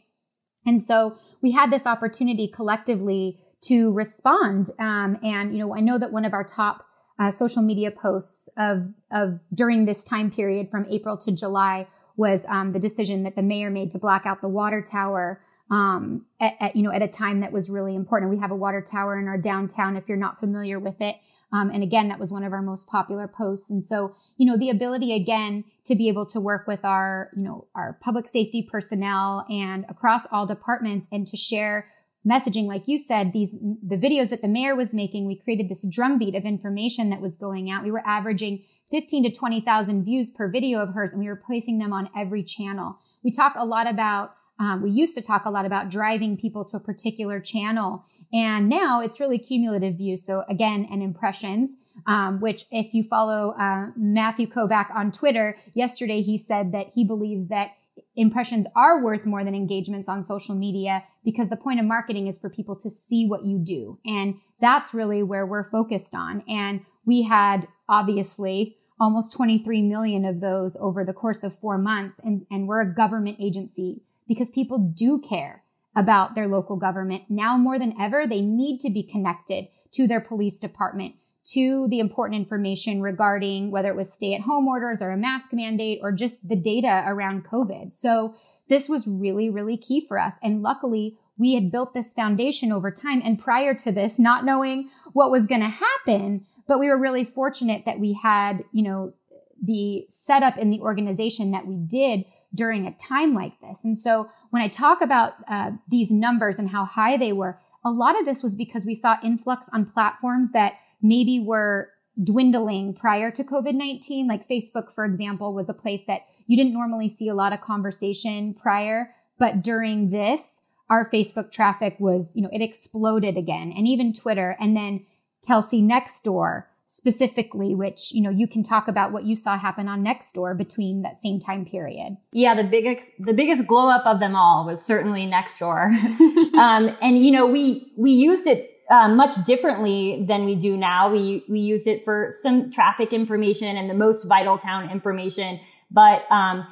And 0.66 0.82
so 0.82 1.20
we 1.42 1.52
had 1.52 1.72
this 1.72 1.86
opportunity 1.86 2.48
collectively 2.48 3.38
to 3.66 3.92
respond. 3.92 4.70
Um, 4.80 5.20
and, 5.22 5.54
you 5.54 5.60
know, 5.60 5.76
I 5.76 5.82
know 5.82 6.00
that 6.00 6.14
one 6.14 6.24
of 6.24 6.34
our 6.34 6.46
top 6.46 6.86
uh, 7.20 7.32
social 7.32 7.62
media 7.62 7.92
posts 7.92 8.48
of, 8.58 8.94
of 9.12 9.42
during 9.54 9.86
this 9.86 10.06
time 10.06 10.32
period 10.32 10.72
from 10.72 10.88
April 10.90 11.18
to 11.18 11.32
July 11.34 11.88
was 12.16 12.46
um, 12.48 12.72
the 12.72 12.80
decision 12.80 13.24
that 13.24 13.36
the 13.36 13.42
mayor 13.42 13.70
made 13.70 13.92
to 13.92 14.00
black 14.00 14.26
out 14.26 14.40
the 14.40 14.48
water 14.48 14.82
tower 14.82 15.42
um, 15.70 16.26
at, 16.40 16.56
at, 16.60 16.76
you 16.76 16.84
know 16.84 16.92
at 16.92 17.02
a 17.02 17.08
time 17.08 17.40
that 17.42 17.52
was 17.52 17.70
really 17.70 17.96
important. 17.96 18.32
We 18.32 18.40
have 18.40 18.52
a 18.52 18.56
water 18.56 18.82
tower 18.82 19.18
in 19.18 19.28
our 19.28 19.38
downtown. 19.38 19.98
If 19.98 20.08
you're 20.08 20.18
not 20.18 20.40
familiar 20.40 20.80
with 20.80 21.02
it, 21.02 21.16
Um, 21.54 21.70
and 21.70 21.84
again, 21.84 22.08
that 22.08 22.20
was 22.20 22.32
one 22.32 22.44
of 22.44 22.52
our 22.52 22.64
most 22.64 22.88
popular 22.88 23.28
posts. 23.28 23.70
And 23.70 23.86
so, 23.86 24.16
you 24.38 24.46
know, 24.46 24.58
the 24.58 24.72
ability 24.72 25.14
again 25.14 25.66
to 25.86 25.96
be 25.96 26.08
able 26.08 26.26
to 26.26 26.40
work 26.40 26.66
with 26.66 26.84
our, 26.84 27.30
you 27.36 27.44
know, 27.44 27.68
our 27.76 28.00
public 28.02 28.28
safety 28.28 28.68
personnel 28.70 29.46
and 29.50 29.86
across 29.88 30.26
all 30.32 30.48
departments 30.48 31.08
and 31.12 31.28
to 31.28 31.38
share 31.38 31.88
messaging, 32.28 32.66
like 32.66 32.88
you 32.88 32.98
said, 32.98 33.34
these, 33.34 33.54
the 33.62 33.98
videos 33.98 34.30
that 34.30 34.42
the 34.42 34.48
mayor 34.48 34.76
was 34.76 34.96
making, 34.96 35.28
we 35.28 35.36
created 35.36 35.70
this 35.70 35.86
drumbeat 35.88 36.34
of 36.34 36.44
information 36.44 37.12
that 37.12 37.22
was 37.22 37.38
going 37.38 37.70
out. 37.70 37.84
We 37.84 37.92
were 37.92 38.04
averaging 38.06 38.64
15 38.90 39.24
to 39.24 39.32
20,000 39.32 40.04
views 40.04 40.32
per 40.32 40.48
video 40.48 40.80
of 40.80 40.94
hers 40.96 41.12
and 41.12 41.20
we 41.20 41.28
were 41.28 41.36
placing 41.36 41.78
them 41.78 41.94
on 41.94 42.10
every 42.18 42.44
channel. 42.44 42.98
We 43.24 43.32
talk 43.32 43.54
a 43.56 43.66
lot 43.66 43.88
about, 43.88 44.36
um, 44.60 44.82
we 44.82 44.90
used 44.90 45.16
to 45.16 45.22
talk 45.22 45.46
a 45.46 45.52
lot 45.52 45.66
about 45.66 45.90
driving 45.90 46.36
people 46.36 46.66
to 46.66 46.78
a 46.78 46.80
particular 46.80 47.40
channel 47.40 48.06
and 48.34 48.68
now 48.68 49.00
it's 49.00 49.20
really 49.20 49.38
cumulative 49.38 49.96
views. 49.96 50.26
So 50.26 50.44
again, 50.50 50.88
and 50.92 51.04
impressions, 51.04 51.78
um, 52.08 52.42
which 52.42 52.66
if 52.72 52.94
you 52.94 53.04
follow 53.04 53.52
uh, 53.52 53.92
Matthew 53.96 54.48
Kovac 54.48 54.94
on 54.94 55.12
Twitter, 55.12 55.58
yesterday 55.76 56.24
he 56.24 56.38
said 56.38 56.72
that 56.72 56.88
he 56.96 57.04
believes 57.04 57.50
that 57.50 57.72
impressions 58.16 58.68
are 58.76 59.04
worth 59.04 59.26
more 59.26 59.44
than 59.44 59.54
engagements 59.54 60.10
on 60.10 60.26
social 60.26 60.56
media 60.56 61.04
because 61.24 61.50
the 61.50 61.56
point 61.56 61.80
of 61.80 61.86
marketing 61.86 62.28
is 62.28 62.40
for 62.40 62.50
people 62.50 62.76
to 62.76 62.90
see 62.90 63.28
what 63.28 63.46
you 63.46 63.60
do. 63.60 64.00
And 64.06 64.40
that's 64.60 64.94
really 64.94 65.22
where 65.22 65.46
we're 65.46 65.64
focused 65.64 66.16
on. 66.16 66.44
And 66.48 66.82
we 67.06 67.24
had 67.24 67.68
obviously 67.88 68.78
almost 69.00 69.34
23 69.34 69.82
million 69.84 70.26
of 70.26 70.40
those 70.40 70.78
over 70.80 71.04
the 71.04 71.14
course 71.14 71.44
of 71.44 71.58
four 71.58 71.78
months. 71.78 72.20
And, 72.20 72.46
and 72.50 72.68
we're 72.68 72.82
a 72.82 72.94
government 72.94 73.38
agency 73.40 74.02
because 74.28 74.50
people 74.50 74.80
do 74.80 75.20
care 75.20 75.63
about 75.96 76.36
their 76.36 76.48
local 76.48 76.76
government. 76.76 77.24
Now 77.30 77.58
more 77.58 77.78
than 77.78 77.96
ever, 78.00 78.26
they 78.26 78.42
need 78.42 78.80
to 78.80 78.90
be 78.90 79.04
connected 79.04 79.68
to 79.94 80.08
their 80.08 80.22
police 80.22 80.58
department, 80.58 81.16
to 81.54 81.88
the 81.90 82.00
important 82.00 82.40
information 82.40 83.02
regarding 83.02 83.70
whether 83.70 83.90
it 83.90 83.96
was 83.96 84.12
stay 84.12 84.34
at 84.34 84.42
home 84.42 84.68
orders 84.68 85.02
or 85.02 85.12
a 85.12 85.18
mask 85.18 85.54
mandate 85.54 86.00
or 86.02 86.12
just 86.12 86.48
the 86.48 86.56
data 86.56 87.04
around 87.06 87.46
COVID. 87.46 87.94
So 87.94 88.36
this 88.70 88.90
was 88.90 89.08
really, 89.08 89.50
really 89.50 89.78
key 89.78 90.06
for 90.06 90.18
us. 90.18 90.36
And 90.42 90.62
luckily 90.62 91.18
we 91.38 91.56
had 91.56 91.72
built 91.72 91.94
this 91.94 92.14
foundation 92.14 92.72
over 92.72 92.92
time. 92.92 93.22
And 93.24 93.40
prior 93.40 93.74
to 93.76 93.92
this, 93.92 94.20
not 94.20 94.46
knowing 94.46 94.90
what 95.14 95.32
was 95.32 95.48
going 95.48 95.62
to 95.62 95.68
happen, 95.68 96.46
but 96.68 96.80
we 96.80 96.90
were 96.90 96.98
really 96.98 97.26
fortunate 97.26 97.86
that 97.86 98.00
we 98.00 98.14
had, 98.14 98.64
you 98.72 98.84
know, 98.84 99.14
the 99.62 100.06
setup 100.10 100.58
in 100.58 100.70
the 100.70 100.82
organization 100.82 101.52
that 101.52 101.66
we 101.66 101.76
did 101.76 102.26
during 102.54 102.86
a 102.86 102.96
time 102.98 103.34
like 103.34 103.60
this. 103.62 103.84
And 103.84 103.98
so 103.98 104.30
when 104.54 104.62
I 104.62 104.68
talk 104.68 105.02
about 105.02 105.34
uh, 105.50 105.72
these 105.88 106.12
numbers 106.12 106.60
and 106.60 106.70
how 106.70 106.86
high 106.86 107.18
they 107.18 107.34
were, 107.34 107.60
a 107.84 107.90
lot 107.90 108.20
of 108.20 108.24
this 108.24 108.44
was 108.44 108.54
because 108.54 108.86
we 108.86 108.94
saw 108.94 109.18
influx 109.24 109.68
on 109.74 109.88
platforms 109.88 110.52
that 110.52 110.74
maybe 111.02 111.40
were 111.40 111.90
dwindling 112.24 112.94
prior 112.94 113.32
to 113.32 113.44
COVID 113.44 113.74
19. 113.74 114.28
Like 114.28 114.48
Facebook, 114.48 114.94
for 114.94 115.06
example, 115.06 115.56
was 115.56 115.70
a 115.70 115.74
place 115.74 116.06
that 116.06 116.28
you 116.46 116.56
didn't 116.56 116.72
normally 116.72 117.10
see 117.10 117.28
a 117.28 117.34
lot 117.34 117.52
of 117.52 117.62
conversation 117.62 118.54
prior. 118.54 119.16
But 119.40 119.64
during 119.64 120.12
this, 120.12 120.62
our 120.88 121.10
Facebook 121.10 121.52
traffic 121.52 121.96
was, 121.98 122.34
you 122.36 122.44
know, 122.44 122.52
it 122.54 122.62
exploded 122.62 123.36
again 123.38 123.74
and 123.76 123.88
even 123.88 124.14
Twitter. 124.14 124.56
And 124.60 124.78
then 124.78 125.08
Kelsey 125.48 125.82
Nextdoor 125.82 126.66
specifically, 126.96 127.74
which, 127.74 128.12
you 128.12 128.22
know, 128.22 128.30
you 128.30 128.48
can 128.48 128.62
talk 128.62 128.88
about 128.88 129.12
what 129.12 129.26
you 129.26 129.36
saw 129.36 129.58
happen 129.58 129.88
on 129.88 130.04
Nextdoor 130.04 130.56
between 130.56 131.02
that 131.02 131.18
same 131.18 131.40
time 131.40 131.66
period. 131.66 132.18
Yeah, 132.32 132.54
the 132.56 132.64
biggest, 132.64 133.10
the 133.18 133.34
biggest 133.34 133.66
glow 133.66 133.90
up 133.90 134.06
of 134.06 134.20
them 134.20 134.36
all 134.36 134.66
was 134.66 134.86
certainly 134.86 135.26
Nextdoor. 135.26 135.92
um, 136.56 136.96
and, 137.02 137.18
you 137.18 137.32
know, 137.32 137.48
we, 137.48 137.92
we 137.98 138.12
used 138.12 138.46
it 138.46 138.80
uh, 138.92 139.08
much 139.08 139.44
differently 139.46 140.24
than 140.28 140.46
we 140.46 140.56
do 140.56 140.78
now. 140.78 141.12
We, 141.12 141.44
we 141.50 141.60
used 141.60 141.88
it 141.88 142.06
for 142.06 142.32
some 142.44 142.72
traffic 142.72 143.12
information 143.12 143.76
and 143.76 143.90
the 143.90 143.96
most 143.96 144.26
vital 144.26 144.60
town 144.60 144.92
information. 144.92 145.60
But, 145.90 146.32
um, 146.32 146.68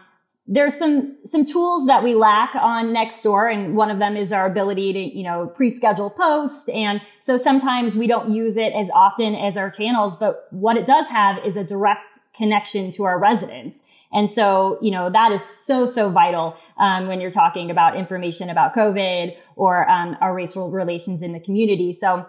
there's 0.48 0.78
some 0.78 1.18
some 1.26 1.46
tools 1.46 1.86
that 1.88 2.04
we 2.04 2.16
lack 2.16 2.56
on 2.56 2.88
Nextdoor, 2.94 3.54
and 3.54 3.76
one 3.76 3.92
of 3.92 4.00
them 4.00 4.18
is 4.18 4.34
our 4.34 4.46
ability 4.46 4.94
to 4.94 5.00
you 5.00 5.24
know 5.24 5.52
pre-schedule 5.56 6.10
posts. 6.10 6.68
And 6.70 7.02
so 7.22 7.38
sometimes 7.38 7.96
we 7.96 8.08
don't 8.08 8.32
use 8.34 8.58
it 8.58 8.74
as 8.74 8.90
often 8.94 9.36
as 9.36 9.58
our 9.58 9.70
channels, 9.70 10.16
but 10.16 10.48
what 10.52 10.78
it 10.78 10.86
does 10.86 11.08
have 11.08 11.38
is 11.46 11.58
a 11.58 11.64
direct 11.64 12.02
connection 12.36 12.92
to 12.94 13.04
our 13.04 13.20
residents. 13.20 13.84
And 14.14 14.30
so, 14.30 14.78
you 14.82 14.92
know, 14.92 15.10
that 15.10 15.32
is 15.32 15.42
so, 15.66 15.86
so 15.86 16.10
vital 16.10 16.56
um, 16.78 17.08
when 17.08 17.22
you're 17.22 17.32
talking 17.32 17.72
about 17.72 17.96
information 17.96 18.50
about 18.50 18.76
COVID 18.76 19.36
or 19.56 19.90
um, 19.90 20.18
our 20.20 20.36
racial 20.36 20.70
relations 20.70 21.22
in 21.22 21.32
the 21.32 21.40
community. 21.40 21.94
So 21.94 22.26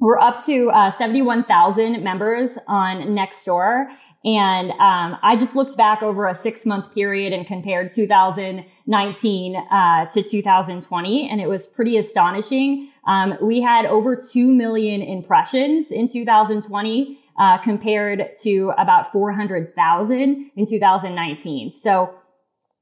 we're 0.00 0.18
up 0.18 0.44
to 0.46 0.70
uh, 0.70 0.90
71,000 0.90 2.02
members 2.02 2.58
on 2.68 3.16
Nextdoor. 3.16 3.86
And 4.24 4.70
um, 4.72 5.18
I 5.22 5.36
just 5.38 5.54
looked 5.54 5.76
back 5.76 6.02
over 6.02 6.26
a 6.26 6.34
six 6.34 6.64
month 6.64 6.94
period 6.94 7.32
and 7.34 7.46
compared 7.46 7.92
2019 7.92 9.56
uh, 9.56 10.06
to 10.06 10.22
2020, 10.22 11.28
and 11.28 11.40
it 11.40 11.48
was 11.48 11.66
pretty 11.66 11.98
astonishing. 11.98 12.90
Um, 13.06 13.36
we 13.42 13.60
had 13.60 13.84
over 13.84 14.16
2 14.16 14.48
million 14.48 15.02
impressions 15.02 15.90
in 15.90 16.08
2020 16.08 17.18
uh, 17.38 17.58
compared 17.58 18.36
to 18.42 18.72
about 18.78 19.12
400,000 19.12 20.50
in 20.56 20.66
2019. 20.66 21.72
So 21.74 22.14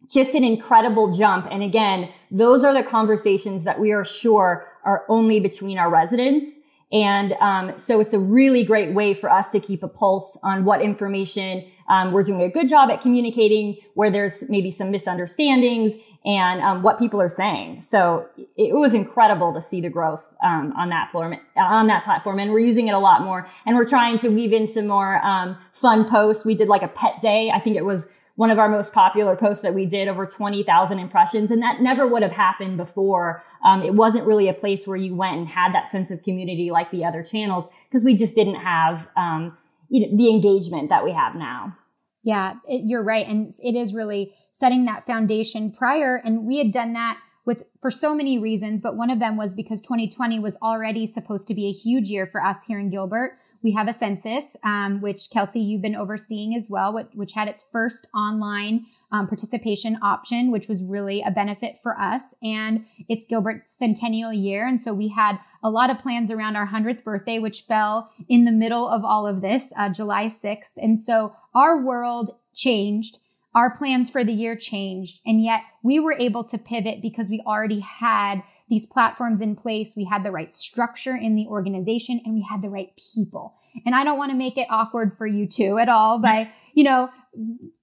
just 0.09 0.35
an 0.35 0.45
incredible 0.45 1.13
jump. 1.13 1.49
And 1.51 1.63
again, 1.63 2.11
those 2.31 2.63
are 2.65 2.75
the 2.75 2.83
conversations 2.85 3.65
that 3.65 3.81
we 3.81 3.91
are 3.93 4.05
sure 4.05 4.69
are 4.85 5.05
only 5.09 5.41
between 5.41 5.79
our 5.79 5.91
residents 5.91 6.59
and 6.93 7.33
um, 7.35 7.79
so 7.79 8.01
it's 8.01 8.13
a 8.13 8.19
really 8.19 8.65
great 8.65 8.95
way 8.95 9.15
for 9.15 9.31
us 9.31 9.51
to 9.51 9.61
keep 9.61 9.83
a 9.83 9.89
pulse 9.89 10.39
on 10.43 10.65
what 10.65 10.83
information 10.83 11.65
um, 11.89 12.13
we're 12.13 12.23
doing 12.23 12.43
a 12.43 12.51
good 12.51 12.69
job 12.69 12.91
at 12.91 13.01
communicating, 13.01 13.77
where 13.95 14.11
there's 14.11 14.49
maybe 14.49 14.71
some 14.71 14.91
misunderstandings, 14.91 15.95
and 16.25 16.61
um, 16.63 16.83
what 16.83 16.99
people 16.99 17.21
are 17.21 17.29
saying. 17.29 17.83
So 17.83 18.29
it 18.57 18.75
was 18.75 18.95
incredible 18.95 19.53
to 19.55 19.61
see 19.61 19.81
the 19.81 19.91
growth 19.91 20.25
um, 20.43 20.73
on 20.77 20.91
that 20.91 21.11
platform. 21.11 21.41
On 21.57 21.87
that 21.89 22.05
platform, 22.05 22.39
and 22.39 22.53
we're 22.53 22.61
using 22.61 22.89
it 22.89 22.93
a 22.93 22.99
lot 22.99 23.23
more. 23.23 23.49
And 23.67 23.77
we're 23.77 23.87
trying 23.87 24.19
to 24.21 24.29
weave 24.29 24.53
in 24.53 24.69
some 24.71 24.87
more 24.87 25.25
um, 25.25 25.57
fun 25.73 26.09
posts. 26.09 26.45
We 26.45 26.55
did 26.55 26.69
like 26.69 26.83
a 26.83 26.89
pet 26.89 27.21
day. 27.21 27.51
I 27.51 27.59
think 27.59 27.77
it 27.77 27.85
was 27.85 28.09
one 28.35 28.51
of 28.51 28.59
our 28.59 28.69
most 28.69 28.93
popular 28.93 29.37
posts 29.37 29.63
that 29.63 29.75
we 29.75 29.87
did 29.87 30.09
over 30.09 30.27
20,000 30.27 30.99
impressions. 30.99 31.51
And 31.51 31.63
that 31.63 31.81
never 31.81 32.07
would 32.07 32.23
have 32.23 32.33
happened 32.33 32.77
before. 32.79 33.43
Um, 33.65 33.83
it 33.83 33.95
wasn't 33.95 34.27
really 34.27 34.49
a 34.49 34.55
place 34.55 34.87
where 34.87 34.97
you 34.97 35.15
went 35.15 35.37
and 35.37 35.49
had 35.49 35.75
that 35.75 35.89
sense 35.89 36.11
of 36.11 36.23
community 36.23 36.71
like 36.71 36.91
the 36.91 37.05
other 37.05 37.23
channels 37.23 37.67
because 37.89 38.05
we 38.05 38.17
just 38.17 38.35
didn't 38.35 38.57
have, 38.57 39.09
um, 39.17 39.57
you 39.89 40.01
know, 40.01 40.17
the 40.17 40.31
engagement 40.31 40.89
that 40.89 41.05
we 41.05 41.13
have 41.13 41.35
now. 41.35 41.77
Yeah, 42.23 42.55
it, 42.67 42.83
you're 42.87 43.03
right. 43.03 43.27
And 43.27 43.53
it 43.61 43.75
is 43.75 43.95
really 43.95 44.35
setting 44.53 44.85
that 44.87 45.07
foundation 45.07 45.73
prior. 45.73 46.17
And 46.17 46.47
we 46.47 46.59
had 46.59 46.73
done 46.73 46.95
that 46.95 47.21
with 47.45 47.65
for 47.81 47.91
so 47.91 48.15
many 48.15 48.39
reasons, 48.39 48.81
but 48.81 48.97
one 48.97 49.11
of 49.11 49.19
them 49.19 49.37
was 49.37 49.55
because 49.55 49.83
2020 49.83 50.39
was 50.39 50.57
already 50.63 51.07
supposed 51.07 51.49
to 51.49 51.55
be 51.55 51.67
a 51.67 51.73
huge 51.73 52.09
year 52.09 52.27
for 52.27 52.43
us 52.43 52.65
here 52.67 52.79
in 52.79 52.89
Gilbert 52.89 53.39
we 53.63 53.73
have 53.73 53.89
a 53.89 53.93
census, 53.93 54.57
um, 54.65 55.01
which 55.01 55.31
Kelsey, 55.31 55.61
you've 55.61 55.83
been 55.83 55.97
overseeing 55.97 56.55
as 56.55 56.69
well, 56.69 56.93
which, 56.93 57.09
which 57.15 57.33
had 57.33 57.49
its 57.49 57.65
first 57.71 58.07
online 58.15 58.87
um, 59.13 59.29
participation 59.29 59.99
option, 60.03 60.51
which 60.51 60.69
was 60.69 60.83
really 60.83 61.23
a 61.23 61.31
benefit 61.31 61.77
for 61.83 61.99
us. 62.01 62.35
And 62.43 62.87
it's 63.09 63.27
Gilbert's 63.27 63.71
centennial 63.71 64.33
year. 64.33 64.67
And 64.67 64.81
so 64.81 64.95
we 64.95 65.09
had 65.09 65.39
a 65.63 65.71
lot 65.71 65.91
of 65.91 66.01
plans 66.01 66.31
around 66.31 66.57
our 66.57 66.69
100th 66.69 67.05
birthday, 67.05 67.39
which 67.39 67.63
fell 67.63 68.11
in 68.29 68.45
the 68.45 68.51
middle 68.51 68.89
of 68.89 69.05
all 69.05 69.27
of 69.27 69.43
this, 69.43 69.73
uh, 69.77 69.91
July 69.91 70.27
6th. 70.27 70.73
And 70.77 70.99
so 70.99 71.37
our 71.55 71.79
world 71.79 72.31
changed. 72.55 73.19
Our 73.55 73.77
plans 73.77 74.09
for 74.09 74.25
the 74.25 74.33
year 74.33 74.57
changed. 74.57 75.21
And 75.27 75.45
yet 75.45 75.61
we 75.83 76.01
were 76.01 76.15
able 76.15 76.45
to 76.45 76.57
pivot 76.57 77.03
because 77.03 77.29
we 77.29 77.43
already 77.47 77.81
had 77.81 78.43
these 78.73 78.87
platforms 78.87 79.43
in 79.43 79.55
place. 79.55 79.93
We 79.95 80.07
had 80.07 80.25
the 80.25 80.31
right 80.31 80.55
structure 80.55 81.15
in 81.15 81.35
the 81.35 81.47
organization 81.47 82.23
and 82.25 82.33
we 82.33 82.47
had 82.51 82.63
the 82.63 82.71
right 82.71 82.91
people. 83.15 83.55
And 83.85 83.95
I 83.95 84.03
don't 84.03 84.17
want 84.17 84.33
to 84.33 84.37
make 84.37 84.57
it 84.57 84.67
awkward 84.71 85.13
for 85.13 85.27
you 85.27 85.47
too 85.47 85.77
at 85.77 85.91
all 85.91 86.19
by, 86.19 86.51
you 86.73 86.83
know, 86.83 87.11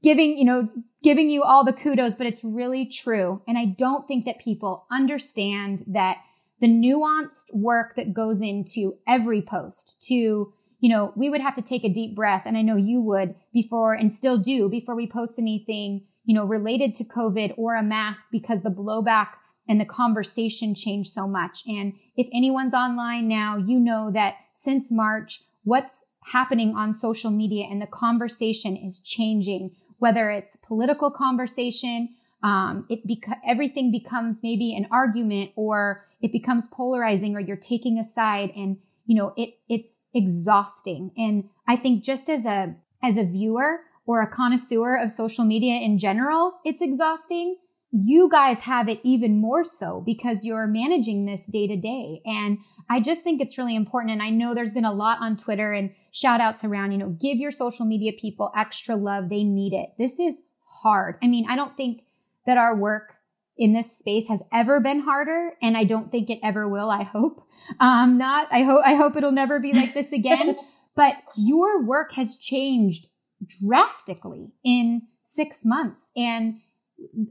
giving, 0.01 0.35
you 0.35 0.45
know, 0.45 0.67
giving 1.03 1.29
you 1.29 1.43
all 1.43 1.63
the 1.63 1.73
kudos, 1.73 2.15
but 2.15 2.25
it's 2.25 2.43
really 2.43 2.87
true. 2.87 3.43
And 3.47 3.55
I 3.55 3.65
don't 3.65 4.07
think 4.07 4.25
that 4.25 4.39
people 4.39 4.87
understand 4.91 5.83
that 5.85 6.17
the 6.59 6.67
nuanced 6.67 7.53
work 7.53 7.95
that 7.95 8.11
goes 8.11 8.41
into 8.41 8.97
every 9.07 9.43
post 9.43 10.03
to, 10.07 10.15
you 10.15 10.89
know, 10.89 11.13
we 11.15 11.29
would 11.29 11.41
have 11.41 11.55
to 11.55 11.61
take 11.61 11.83
a 11.83 11.93
deep 11.93 12.15
breath. 12.15 12.43
And 12.47 12.57
I 12.57 12.63
know 12.63 12.77
you 12.77 12.99
would 12.99 13.35
before 13.53 13.93
and 13.93 14.11
still 14.11 14.39
do 14.39 14.67
before 14.67 14.95
we 14.95 15.05
post 15.05 15.37
anything, 15.37 16.07
you 16.25 16.33
know, 16.33 16.45
related 16.45 16.95
to 16.95 17.03
COVID 17.03 17.53
or 17.57 17.75
a 17.75 17.83
mask 17.83 18.25
because 18.31 18.63
the 18.63 18.71
blowback 18.71 19.27
and 19.69 19.79
the 19.79 19.85
conversation 19.85 20.75
changed 20.75 21.13
so 21.13 21.27
much. 21.27 21.63
And 21.67 21.93
if 22.17 22.27
anyone's 22.33 22.73
online 22.73 23.29
now, 23.29 23.55
you 23.55 23.79
know 23.79 24.11
that 24.11 24.35
since 24.55 24.91
March, 24.91 25.43
what's 25.63 26.03
happening 26.33 26.75
on 26.75 26.93
social 26.93 27.31
media 27.31 27.67
and 27.69 27.81
the 27.81 27.87
conversation 27.87 28.75
is 28.75 28.99
changing, 28.99 29.71
whether 29.99 30.31
it's 30.31 30.57
political 30.57 31.11
conversation, 31.11 32.09
um, 32.43 32.85
it 32.89 33.07
beca- 33.07 33.39
everything 33.47 33.91
becomes 33.91 34.41
maybe 34.43 34.75
an 34.75 34.87
argument 34.91 35.51
or 35.55 36.05
it 36.21 36.31
becomes 36.31 36.67
polarizing 36.71 37.35
or 37.35 37.39
you're 37.39 37.55
taking 37.55 37.97
a 37.97 38.03
side 38.03 38.51
and 38.55 38.77
you 39.09 39.15
know, 39.15 39.33
it, 39.35 39.55
it's 39.67 40.03
exhausting. 40.13 41.09
And 41.17 41.49
I 41.67 41.77
think 41.77 42.03
just 42.03 42.29
as 42.29 42.45
a, 42.45 42.75
as 43.01 43.17
a 43.17 43.23
viewer 43.23 43.79
or 44.05 44.21
a 44.21 44.27
connoisseur 44.27 44.95
of 44.95 45.09
social 45.09 45.45
media 45.45 45.79
in 45.79 45.97
general, 45.97 46.59
it's 46.63 46.79
exhausting. 46.79 47.57
You 47.91 48.29
guys 48.29 48.59
have 48.61 48.87
it 48.87 48.99
even 49.03 49.41
more 49.41 49.63
so 49.63 50.01
because 50.05 50.45
you're 50.45 50.67
managing 50.67 51.25
this 51.25 51.47
day 51.47 51.67
to 51.67 51.75
day. 51.75 52.21
And 52.25 52.59
I 52.89 52.99
just 52.99 53.23
think 53.23 53.41
it's 53.41 53.57
really 53.57 53.75
important. 53.75 54.13
And 54.13 54.21
I 54.21 54.29
know 54.29 54.53
there's 54.53 54.73
been 54.73 54.85
a 54.85 54.93
lot 54.93 55.19
on 55.21 55.37
Twitter 55.37 55.73
and 55.73 55.91
shout 56.11 56.41
outs 56.41 56.63
around, 56.63 56.91
you 56.91 56.97
know, 56.97 57.09
give 57.09 57.37
your 57.37 57.51
social 57.51 57.85
media 57.85 58.11
people 58.19 58.51
extra 58.55 58.95
love. 58.95 59.29
They 59.29 59.43
need 59.43 59.73
it. 59.73 59.89
This 59.97 60.19
is 60.19 60.39
hard. 60.81 61.17
I 61.21 61.27
mean, 61.27 61.45
I 61.49 61.55
don't 61.55 61.75
think 61.77 62.03
that 62.45 62.57
our 62.57 62.75
work 62.75 63.15
in 63.57 63.73
this 63.73 63.97
space 63.97 64.27
has 64.27 64.41
ever 64.53 64.79
been 64.79 65.01
harder 65.01 65.51
and 65.61 65.75
I 65.75 65.83
don't 65.83 66.11
think 66.11 66.29
it 66.29 66.39
ever 66.41 66.67
will. 66.67 66.89
I 66.89 67.03
hope. 67.03 67.45
Um, 67.79 68.17
not, 68.17 68.47
I 68.51 68.63
hope, 68.63 68.81
I 68.85 68.95
hope 68.95 69.15
it'll 69.17 69.31
never 69.31 69.59
be 69.59 69.73
like 69.73 69.93
this 69.93 70.11
again. 70.11 70.55
but 70.95 71.15
your 71.35 71.83
work 71.83 72.13
has 72.13 72.37
changed 72.37 73.07
drastically 73.45 74.51
in 74.63 75.03
six 75.23 75.61
months 75.63 76.11
and 76.15 76.61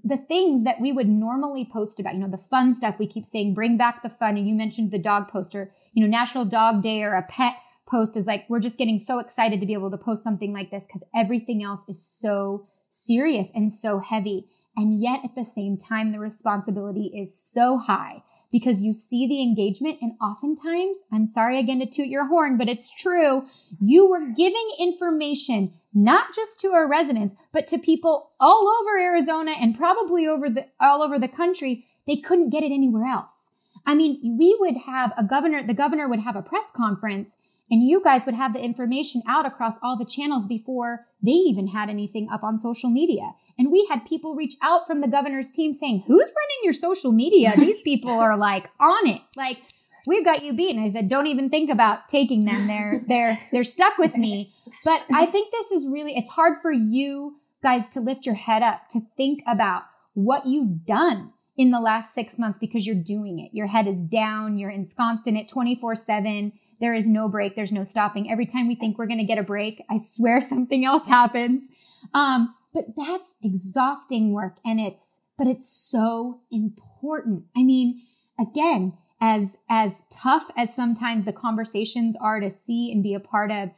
the 0.05 0.17
things 0.17 0.65
that 0.65 0.81
we 0.81 0.93
would 0.93 1.09
normally 1.09 1.69
post 1.71 2.01
about, 2.01 2.15
you 2.15 2.21
know, 2.21 2.29
the 2.29 2.39
fun 2.39 2.75
stuff 2.75 2.99
we 2.99 3.07
keep 3.07 3.27
saying, 3.27 3.55
bring 3.55 3.77
back 3.77 4.03
the 4.03 4.09
fun. 4.09 4.37
And 4.37 4.49
you 4.49 4.55
mentioned 4.55 4.91
the 4.91 4.99
dog 4.99 5.29
poster, 5.29 5.73
you 5.93 6.03
know, 6.03 6.09
National 6.09 6.45
Dog 6.45 6.83
Day 6.83 7.03
or 7.03 7.15
a 7.15 7.23
pet 7.23 7.55
post 7.87 8.17
is 8.17 8.27
like, 8.27 8.49
we're 8.49 8.61
just 8.61 8.79
getting 8.79 8.99
so 8.99 9.19
excited 9.19 9.61
to 9.61 9.67
be 9.67 9.73
able 9.73 9.91
to 9.91 9.99
post 9.99 10.23
something 10.23 10.53
like 10.53 10.71
this 10.71 10.87
because 10.87 11.03
everything 11.15 11.63
else 11.63 11.89
is 11.89 12.05
so 12.05 12.67
serious 12.91 13.51
and 13.55 13.73
so 13.73 13.99
heavy. 13.99 14.49
And 14.77 15.01
yet 15.03 15.21
at 15.25 15.35
the 15.35 15.45
same 15.45 15.77
time, 15.77 16.13
the 16.13 16.19
responsibility 16.19 17.11
is 17.15 17.37
so 17.37 17.79
high 17.79 18.23
because 18.51 18.81
you 18.81 18.95
see 18.95 19.27
the 19.27 19.43
engagement 19.43 19.99
and 20.01 20.13
oftentimes, 20.21 20.99
I'm 21.13 21.27
sorry 21.27 21.59
again 21.59 21.81
to 21.81 21.87
toot 21.87 22.09
your 22.09 22.29
horn, 22.29 22.57
but 22.57 22.69
it's 22.69 22.95
true. 22.95 23.47
You 23.81 24.09
were 24.09 24.33
giving 24.37 24.71
information 24.79 25.75
not 25.95 26.35
just 26.35 26.61
to 26.61 26.69
our 26.69 26.89
residents, 26.89 27.35
but 27.53 27.67
to 27.69 27.79
people 27.79 28.31
all 28.39 28.69
over 28.81 28.99
Arizona 28.99 29.53
and 29.53 29.77
probably 29.77 30.27
over 30.27 30.49
the, 30.49 30.67
all 30.81 31.03
over 31.03 31.19
the 31.19 31.29
country. 31.29 31.87
They 32.07 32.17
couldn't 32.17 32.51
get 32.51 32.63
it 32.63 32.73
anywhere 32.73 33.07
else. 33.07 33.51
I 33.87 33.95
mean, 33.95 34.37
we 34.39 34.57
would 34.61 34.77
have 34.87 35.13
a 35.17 35.25
governor, 35.25 35.63
the 35.63 35.75
governor 35.75 36.09
would 36.09 36.21
have 36.21 36.37
a 36.37 36.43
press 36.43 36.71
conference 36.75 37.39
and 37.71 37.83
you 37.83 38.03
guys 38.03 38.25
would 38.27 38.35
have 38.35 38.55
the 38.55 38.63
information 38.63 39.23
out 39.27 39.47
across 39.47 39.77
all 39.83 39.97
the 39.97 40.05
channels 40.05 40.47
before 40.47 41.07
they 41.23 41.33
even 41.33 41.69
had 41.69 41.91
anything 41.91 42.29
up 42.33 42.43
on 42.43 42.59
social 42.59 42.91
media. 42.91 43.33
And 43.59 43.73
we 43.73 43.87
had 43.91 44.07
people 44.07 44.35
reach 44.35 44.55
out 44.63 44.87
from 44.87 45.01
the 45.01 45.09
governor's 45.09 45.51
team 45.51 45.75
saying, 45.75 46.05
who's 46.07 46.29
running 46.29 46.59
your 46.63 46.73
social 46.73 47.13
media? 47.13 47.53
These 47.57 47.83
people 47.83 48.11
are 48.11 48.37
like 48.39 48.69
on 48.81 49.07
it. 49.07 49.23
Like, 49.37 49.59
we've 50.07 50.25
got 50.25 50.45
you 50.45 50.53
beaten. 50.53 50.83
I 50.83 50.91
said, 50.91 51.09
don't 51.09 51.27
even 51.27 51.51
think 51.51 51.71
about 51.71 52.09
taking 52.09 52.45
them. 52.45 52.67
They're, 52.67 53.03
they're, 53.07 53.39
they're 53.53 53.65
stuck 53.65 53.99
with 53.99 54.17
me. 54.17 54.53
But 54.85 55.03
I 55.13 55.27
think 55.27 55.51
this 55.51 55.71
is 55.71 55.89
really, 55.91 56.17
it's 56.17 56.31
hard 56.31 56.59
for 56.63 56.71
you 56.71 57.37
guys 57.63 57.89
to 57.91 58.01
lift 58.01 58.27
your 58.27 58.37
head 58.37 58.63
up 58.63 58.89
to 58.91 59.01
think 59.17 59.43
about 59.47 59.83
what 60.15 60.47
you've 60.47 60.87
done 60.87 61.33
in 61.57 61.73
the 61.73 61.81
last 61.81 62.15
six 62.15 62.39
months 62.39 62.59
because 62.59 62.87
you're 62.87 62.95
doing 62.95 63.41
it. 63.41 63.51
Your 63.53 63.67
head 63.67 63.89
is 63.89 64.03
down. 64.03 64.59
You're 64.59 64.71
ensconced 64.71 65.27
in 65.27 65.37
it 65.37 65.49
24 65.49 65.97
seven 65.97 66.53
there 66.81 66.95
is 66.95 67.09
no 67.09 67.29
break. 67.29 67.57
There's 67.57 67.73
no 67.73 67.85
stopping. 67.85 68.31
Every 68.31 68.47
time 68.47 68.69
we 68.69 68.75
think 68.75 68.99
we're 68.99 69.07
going 69.07 69.19
to 69.19 69.25
get 69.25 69.39
a 69.39 69.43
break, 69.43 69.85
I 69.91 69.99
swear 69.99 70.41
something 70.43 70.85
else 70.85 71.07
happens. 71.07 71.69
Um, 72.15 72.55
but 72.73 72.97
that's 72.97 73.37
exhausting 73.43 74.33
work 74.33 74.57
and 74.65 74.81
it's, 74.81 75.21
but 75.37 75.47
it's 75.47 75.69
so 75.69 76.41
important. 76.51 77.45
I 77.57 77.63
mean, 77.63 78.03
again, 78.39 78.99
as, 79.21 79.57
as 79.69 80.03
tough 80.13 80.51
as 80.57 80.75
sometimes 80.75 81.25
the 81.25 81.33
conversations 81.33 82.17
are 82.21 82.41
to 82.41 82.51
see 82.51 82.93
and 82.93 83.03
be 83.03 83.15
a 83.15 83.21
part 83.21 83.51
of, 83.51 83.71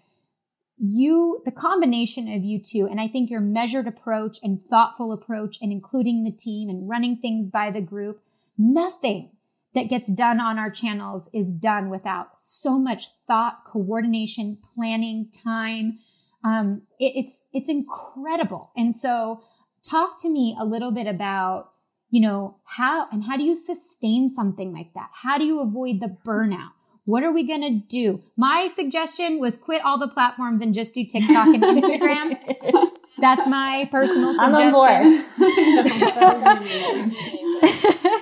you, 0.82 1.42
the 1.44 1.52
combination 1.52 2.32
of 2.32 2.42
you 2.42 2.59
two, 2.59 2.87
and 2.87 3.00
I 3.00 3.06
think 3.06 3.30
your 3.30 3.40
measured 3.40 3.87
approach 3.87 4.38
and 4.42 4.64
thoughtful 4.70 5.12
approach 5.12 5.59
and 5.61 5.70
including 5.70 6.25
the 6.25 6.32
team 6.32 6.70
and 6.70 6.88
running 6.88 7.18
things 7.18 7.50
by 7.50 7.70
the 7.70 7.82
group, 7.82 8.23
nothing 8.56 9.30
that 9.75 9.88
gets 9.88 10.11
done 10.11 10.40
on 10.40 10.59
our 10.59 10.70
channels 10.70 11.29
is 11.33 11.53
done 11.53 11.90
without 11.90 12.31
so 12.38 12.79
much 12.79 13.09
thought, 13.26 13.64
coordination, 13.64 14.59
planning, 14.74 15.31
time. 15.31 15.98
Um, 16.44 16.83
it, 16.98 17.24
it's 17.24 17.46
it's 17.53 17.68
incredible. 17.68 18.70
And 18.76 18.96
so, 18.96 19.42
talk 19.83 20.20
to 20.22 20.29
me 20.29 20.57
a 20.59 20.64
little 20.64 20.92
bit 20.92 21.07
about 21.07 21.70
you 22.11 22.20
know 22.20 22.57
how 22.64 23.09
and 23.11 23.24
how 23.24 23.37
do 23.37 23.44
you 23.44 23.57
sustain 23.57 24.31
something 24.31 24.72
like 24.72 24.94
that? 24.94 25.11
How 25.22 25.38
do 25.38 25.44
you 25.44 25.61
avoid 25.61 26.00
the 26.00 26.16
burnout? 26.24 26.70
What 27.05 27.22
are 27.22 27.33
we 27.33 27.46
going 27.46 27.62
to 27.62 27.70
do? 27.70 28.22
My 28.37 28.68
suggestion 28.72 29.40
was 29.40 29.57
quit 29.57 29.85
all 29.85 29.98
the 29.98 30.09
platforms 30.09 30.62
and 30.62 30.72
just 30.72 30.94
do 30.94 31.05
TikTok 31.05 31.48
and 31.48 31.62
Instagram. 31.62 32.38
That's 33.18 33.46
my 33.46 33.88
personal 33.90 34.38
suggestion. 34.38 35.24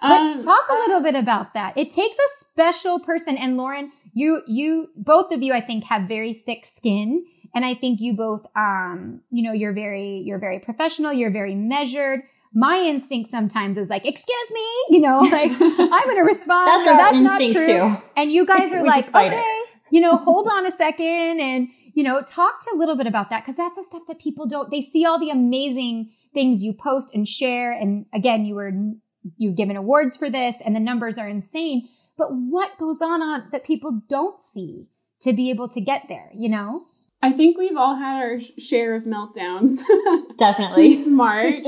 But 0.00 0.20
um, 0.20 0.40
talk 0.40 0.66
a 0.70 0.74
little 0.74 1.00
bit 1.00 1.14
about 1.14 1.54
that. 1.54 1.76
It 1.76 1.90
takes 1.90 2.16
a 2.16 2.28
special 2.38 3.00
person. 3.00 3.36
And 3.36 3.56
Lauren, 3.56 3.92
you, 4.14 4.42
you, 4.46 4.88
both 4.96 5.32
of 5.32 5.42
you, 5.42 5.52
I 5.52 5.60
think 5.60 5.84
have 5.84 6.08
very 6.08 6.32
thick 6.32 6.64
skin. 6.64 7.24
And 7.54 7.64
I 7.64 7.74
think 7.74 8.00
you 8.00 8.14
both, 8.14 8.46
um, 8.56 9.20
you 9.30 9.42
know, 9.42 9.52
you're 9.52 9.72
very, 9.72 10.22
you're 10.24 10.38
very 10.38 10.58
professional. 10.58 11.12
You're 11.12 11.30
very 11.30 11.54
measured. 11.54 12.22
My 12.52 12.82
instinct 12.84 13.30
sometimes 13.30 13.78
is 13.78 13.88
like, 13.88 14.06
excuse 14.06 14.52
me, 14.52 14.66
you 14.90 15.00
know, 15.00 15.20
like 15.32 15.52
I'm 15.52 16.04
going 16.04 16.16
to 16.16 16.22
respond 16.22 16.86
that's 16.86 16.88
or 16.88 16.96
that's 16.96 17.22
not 17.22 17.38
true. 17.38 17.66
Too. 17.66 18.02
And 18.16 18.32
you 18.32 18.46
guys 18.46 18.72
are 18.74 18.84
like, 18.84 19.08
okay, 19.14 19.36
it. 19.36 19.68
you 19.90 20.00
know, 20.00 20.16
hold 20.16 20.48
on 20.50 20.66
a 20.66 20.70
second 20.70 21.40
and, 21.40 21.68
you 21.94 22.02
know, 22.02 22.22
talk 22.22 22.60
to 22.60 22.70
a 22.74 22.76
little 22.76 22.96
bit 22.96 23.06
about 23.06 23.30
that 23.30 23.42
because 23.42 23.56
that's 23.56 23.76
the 23.76 23.82
stuff 23.82 24.02
that 24.08 24.20
people 24.20 24.46
don't, 24.46 24.70
they 24.70 24.80
see 24.80 25.04
all 25.04 25.18
the 25.18 25.30
amazing 25.30 26.12
things 26.32 26.62
you 26.62 26.72
post 26.72 27.14
and 27.14 27.26
share. 27.26 27.72
And 27.72 28.06
again, 28.14 28.44
you 28.44 28.54
were 28.54 28.72
you've 29.36 29.56
given 29.56 29.76
awards 29.76 30.16
for 30.16 30.30
this 30.30 30.56
and 30.64 30.74
the 30.74 30.80
numbers 30.80 31.18
are 31.18 31.28
insane. 31.28 31.88
But 32.16 32.28
what 32.32 32.78
goes 32.78 33.00
on, 33.00 33.22
on 33.22 33.48
that 33.52 33.64
people 33.64 34.02
don't 34.08 34.38
see 34.38 34.86
to 35.22 35.32
be 35.32 35.50
able 35.50 35.68
to 35.68 35.80
get 35.80 36.08
there, 36.08 36.30
you 36.34 36.48
know? 36.48 36.86
I 37.22 37.32
think 37.32 37.58
we've 37.58 37.76
all 37.76 37.96
had 37.96 38.22
our 38.22 38.40
share 38.40 38.94
of 38.94 39.04
meltdowns. 39.04 39.80
Definitely. 40.38 40.94
Since 40.94 41.06
March. 41.06 41.66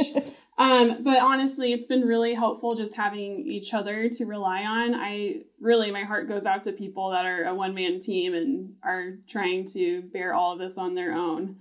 um, 0.59 1.03
but 1.03 1.21
honestly, 1.21 1.73
it's 1.73 1.87
been 1.87 2.03
really 2.03 2.35
helpful 2.35 2.75
just 2.75 2.97
having 2.97 3.47
each 3.47 3.75
other 3.75 4.09
to 4.09 4.25
rely 4.25 4.63
on. 4.63 4.95
I 4.95 5.43
really, 5.61 5.91
my 5.91 6.05
heart 6.05 6.29
goes 6.29 6.47
out 6.47 6.63
to 6.65 6.73
people 6.73 7.11
that 7.11 7.27
are 7.27 7.45
a 7.45 7.55
one 7.55 7.75
man 7.75 8.01
team 8.01 8.33
and 8.35 8.75
are 8.83 9.19
trying 9.29 9.67
to 9.75 10.03
bear 10.13 10.35
all 10.35 10.55
of 10.55 10.59
this 10.59 10.79
on 10.79 10.95
their 10.95 11.13
own. 11.13 11.57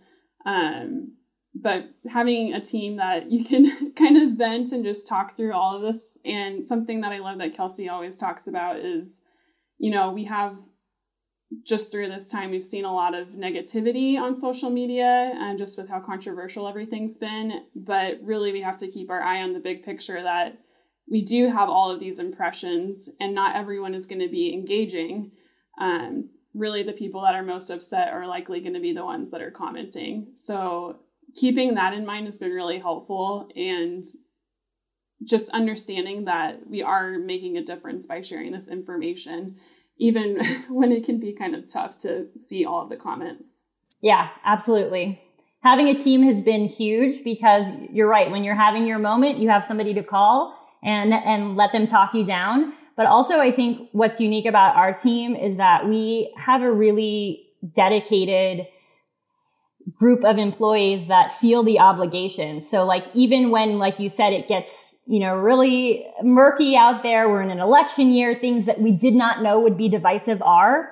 Um, 0.45 1.17
but 1.53 1.89
having 2.09 2.53
a 2.53 2.61
team 2.61 2.97
that 2.97 3.31
you 3.31 3.43
can 3.43 3.91
kind 3.93 4.17
of 4.17 4.37
vent 4.37 4.71
and 4.71 4.83
just 4.83 5.07
talk 5.07 5.35
through 5.35 5.53
all 5.53 5.75
of 5.75 5.81
this 5.81 6.17
and 6.25 6.65
something 6.65 7.01
that 7.01 7.11
i 7.11 7.19
love 7.19 7.37
that 7.37 7.55
kelsey 7.55 7.89
always 7.89 8.17
talks 8.17 8.47
about 8.47 8.79
is 8.79 9.23
you 9.77 9.91
know 9.91 10.11
we 10.11 10.25
have 10.25 10.55
just 11.65 11.91
through 11.91 12.07
this 12.09 12.27
time 12.27 12.51
we've 12.51 12.63
seen 12.63 12.85
a 12.85 12.93
lot 12.93 13.13
of 13.13 13.29
negativity 13.29 14.17
on 14.17 14.35
social 14.35 14.69
media 14.69 15.33
and 15.35 15.57
just 15.59 15.77
with 15.77 15.89
how 15.89 15.99
controversial 15.99 16.67
everything's 16.67 17.17
been. 17.17 17.65
But 17.75 18.19
really 18.23 18.51
we 18.51 18.61
have 18.61 18.77
to 18.77 18.87
keep 18.89 19.09
our 19.09 19.21
eye 19.21 19.41
on 19.41 19.53
the 19.53 19.59
big 19.59 19.83
picture 19.83 20.21
that 20.21 20.57
we 21.09 21.21
do 21.21 21.49
have 21.49 21.69
all 21.69 21.91
of 21.91 21.99
these 21.99 22.19
impressions 22.19 23.09
and 23.19 23.35
not 23.35 23.55
everyone 23.55 23.93
is 23.93 24.07
going 24.07 24.21
to 24.21 24.29
be 24.29 24.53
engaging. 24.53 25.31
Um, 25.79 26.29
really 26.53 26.83
the 26.83 26.93
people 26.93 27.21
that 27.21 27.35
are 27.35 27.43
most 27.43 27.69
upset 27.69 28.09
are 28.09 28.27
likely 28.27 28.61
going 28.61 28.73
to 28.73 28.79
be 28.79 28.93
the 28.93 29.05
ones 29.05 29.31
that 29.31 29.41
are 29.41 29.51
commenting. 29.51 30.31
So 30.35 30.99
keeping 31.35 31.75
that 31.75 31.93
in 31.93 32.05
mind 32.05 32.25
has 32.27 32.39
been 32.39 32.51
really 32.51 32.79
helpful 32.79 33.49
and 33.55 34.03
just 35.23 35.51
understanding 35.51 36.25
that 36.25 36.67
we 36.67 36.81
are 36.81 37.19
making 37.19 37.57
a 37.57 37.63
difference 37.63 38.07
by 38.07 38.21
sharing 38.21 38.51
this 38.51 38.69
information 38.69 39.57
even 39.97 40.39
when 40.69 40.91
it 40.91 41.05
can 41.05 41.19
be 41.19 41.33
kind 41.33 41.55
of 41.55 41.67
tough 41.71 41.97
to 41.99 42.27
see 42.35 42.65
all 42.65 42.83
of 42.83 42.89
the 42.89 42.97
comments. 42.97 43.67
Yeah 44.01 44.29
absolutely. 44.45 45.21
Having 45.63 45.89
a 45.89 45.95
team 45.95 46.23
has 46.23 46.41
been 46.41 46.65
huge 46.65 47.23
because 47.23 47.67
you're 47.91 48.07
right 48.07 48.31
when 48.31 48.43
you're 48.43 48.55
having 48.55 48.87
your 48.87 48.99
moment 48.99 49.37
you 49.37 49.49
have 49.49 49.63
somebody 49.63 49.93
to 49.93 50.03
call 50.03 50.57
and 50.83 51.13
and 51.13 51.55
let 51.55 51.71
them 51.71 51.85
talk 51.85 52.13
you 52.13 52.25
down. 52.25 52.73
But 52.97 53.05
also 53.05 53.39
i 53.39 53.51
think 53.51 53.89
what's 53.93 54.19
unique 54.19 54.45
about 54.45 54.75
our 54.75 54.93
team 54.93 55.35
is 55.35 55.57
that 55.57 55.87
we 55.87 56.33
have 56.37 56.61
a 56.61 56.71
really 56.71 57.47
dedicated 57.75 58.67
group 60.01 60.23
of 60.23 60.39
employees 60.39 61.05
that 61.05 61.31
feel 61.35 61.61
the 61.61 61.77
obligation. 61.77 62.59
So 62.59 62.85
like 62.85 63.05
even 63.13 63.51
when, 63.51 63.77
like 63.77 63.99
you 63.99 64.09
said, 64.09 64.33
it 64.33 64.47
gets, 64.47 64.95
you 65.05 65.19
know, 65.19 65.35
really 65.35 66.07
murky 66.23 66.75
out 66.75 67.03
there, 67.03 67.29
we're 67.29 67.43
in 67.43 67.51
an 67.51 67.59
election 67.59 68.09
year, 68.09 68.33
things 68.33 68.65
that 68.65 68.81
we 68.81 68.95
did 68.95 69.13
not 69.13 69.43
know 69.43 69.59
would 69.59 69.77
be 69.77 69.89
divisive 69.89 70.41
are, 70.41 70.89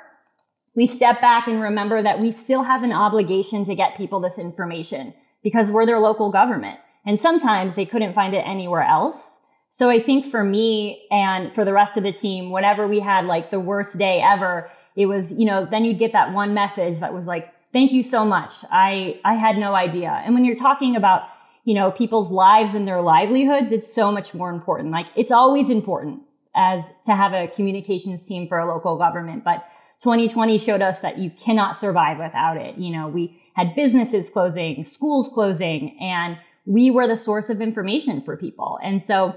we 0.76 0.86
step 0.86 1.22
back 1.22 1.48
and 1.48 1.60
remember 1.60 2.04
that 2.04 2.20
we 2.20 2.32
still 2.32 2.62
have 2.62 2.84
an 2.84 2.94
obligation 2.94 3.66
to 3.66 3.74
get 3.74 3.98
people 3.98 4.20
this 4.20 4.38
information 4.38 5.16
because 5.44 5.72
we're 5.72 5.88
their 5.88 5.98
local 5.98 6.32
government. 6.32 6.80
And 7.04 7.20
sometimes 7.20 7.74
they 7.74 7.88
couldn't 7.88 8.14
find 8.14 8.36
it 8.36 8.44
anywhere 8.46 8.84
else. 8.84 9.40
So 9.72 9.90
I 9.90 10.00
think 10.00 10.24
for 10.24 10.44
me 10.44 11.08
and 11.10 11.52
for 11.56 11.66
the 11.66 11.74
rest 11.74 11.98
of 11.98 12.04
the 12.04 12.12
team, 12.12 12.52
whenever 12.52 12.88
we 12.88 13.00
had 13.00 13.26
like 13.26 13.50
the 13.50 13.60
worst 13.60 13.98
day 13.98 14.22
ever, 14.22 14.70
it 14.96 15.08
was, 15.08 15.32
you 15.32 15.46
know, 15.46 15.66
then 15.66 15.84
you'd 15.84 15.98
get 15.98 16.12
that 16.12 16.32
one 16.32 16.54
message 16.54 17.00
that 17.00 17.12
was 17.12 17.26
like, 17.26 17.52
thank 17.74 17.92
you 17.92 18.04
so 18.04 18.26
much. 18.26 18.54
I, 18.72 19.20
I 19.24 19.36
had 19.36 19.58
no 19.58 19.76
idea. 19.76 20.22
And 20.26 20.34
when 20.34 20.46
you're 20.46 20.56
talking 20.56 20.96
about, 20.96 21.24
you 21.66 21.74
know, 21.74 21.92
people's 21.92 22.32
lives 22.32 22.74
and 22.74 22.88
their 22.88 23.02
livelihoods, 23.02 23.72
it's 23.72 23.94
so 23.94 24.12
much 24.12 24.34
more 24.34 24.50
important. 24.50 24.92
Like 24.92 25.08
it's 25.16 25.32
always 25.32 25.70
important 25.70 26.22
as 26.56 26.92
to 27.06 27.16
have 27.16 27.34
a 27.34 27.48
communications 27.48 28.26
team 28.26 28.48
for 28.48 28.58
a 28.58 28.68
local 28.72 28.98
government, 28.98 29.44
but 29.44 29.66
2020 30.02 30.58
showed 30.58 30.82
us 30.82 31.00
that 31.00 31.18
you 31.18 31.30
cannot 31.30 31.76
survive 31.76 32.18
without 32.18 32.58
it. 32.58 32.78
You 32.78 32.92
know, 32.92 33.08
we 33.08 33.40
had 33.54 33.76
businesses 33.76 34.30
closing, 34.30 34.86
schools 34.86 35.30
closing, 35.34 35.98
and 36.00 36.38
we 36.66 36.90
were 36.90 37.08
the 37.08 37.18
source 37.18 37.50
of 37.50 37.62
information 37.62 38.22
for 38.22 38.38
people. 38.38 38.80
And 38.82 39.04
so 39.04 39.36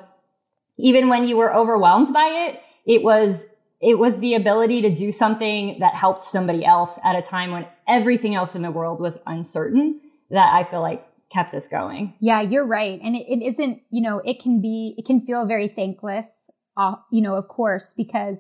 even 0.79 1.09
when 1.09 1.25
you 1.25 1.37
were 1.37 1.55
overwhelmed 1.55 2.13
by 2.13 2.49
it, 2.49 2.61
it 2.87 3.03
was 3.03 3.41
it 3.83 3.99
was 3.99 4.21
the 4.21 4.35
ability 4.35 4.81
to 4.83 4.95
do 4.95 5.11
something 5.11 5.79
that 5.81 5.95
helped 5.95 6.23
somebody 6.23 6.65
else 6.65 7.01
at 7.05 7.17
a 7.17 7.23
time 7.23 7.51
when 7.51 7.67
everything 7.89 8.35
else 8.37 8.55
in 8.55 8.63
the 8.63 8.71
world 8.71 9.01
was 9.01 9.19
uncertain 9.27 10.01
that 10.31 10.55
I 10.55 10.65
feel 10.71 10.81
like 10.81 11.05
kept 11.31 11.53
us 11.55 11.67
going. 11.67 12.15
Yeah, 12.21 12.43
you're 12.43 12.67
right. 12.67 13.01
And 13.03 13.17
it, 13.17 13.27
it 13.29 13.43
isn't, 13.43 13.83
you 13.91 14.01
know, 14.01 14.23
it 14.25 14.41
can 14.41 14.63
be, 14.63 14.95
it 14.97 15.05
can 15.05 15.21
feel 15.21 15.47
very 15.47 15.67
thankless, 15.67 16.49
uh, 16.77 16.95
you 17.11 17.21
know, 17.21 17.35
of 17.35 17.49
course, 17.49 17.93
because 17.97 18.39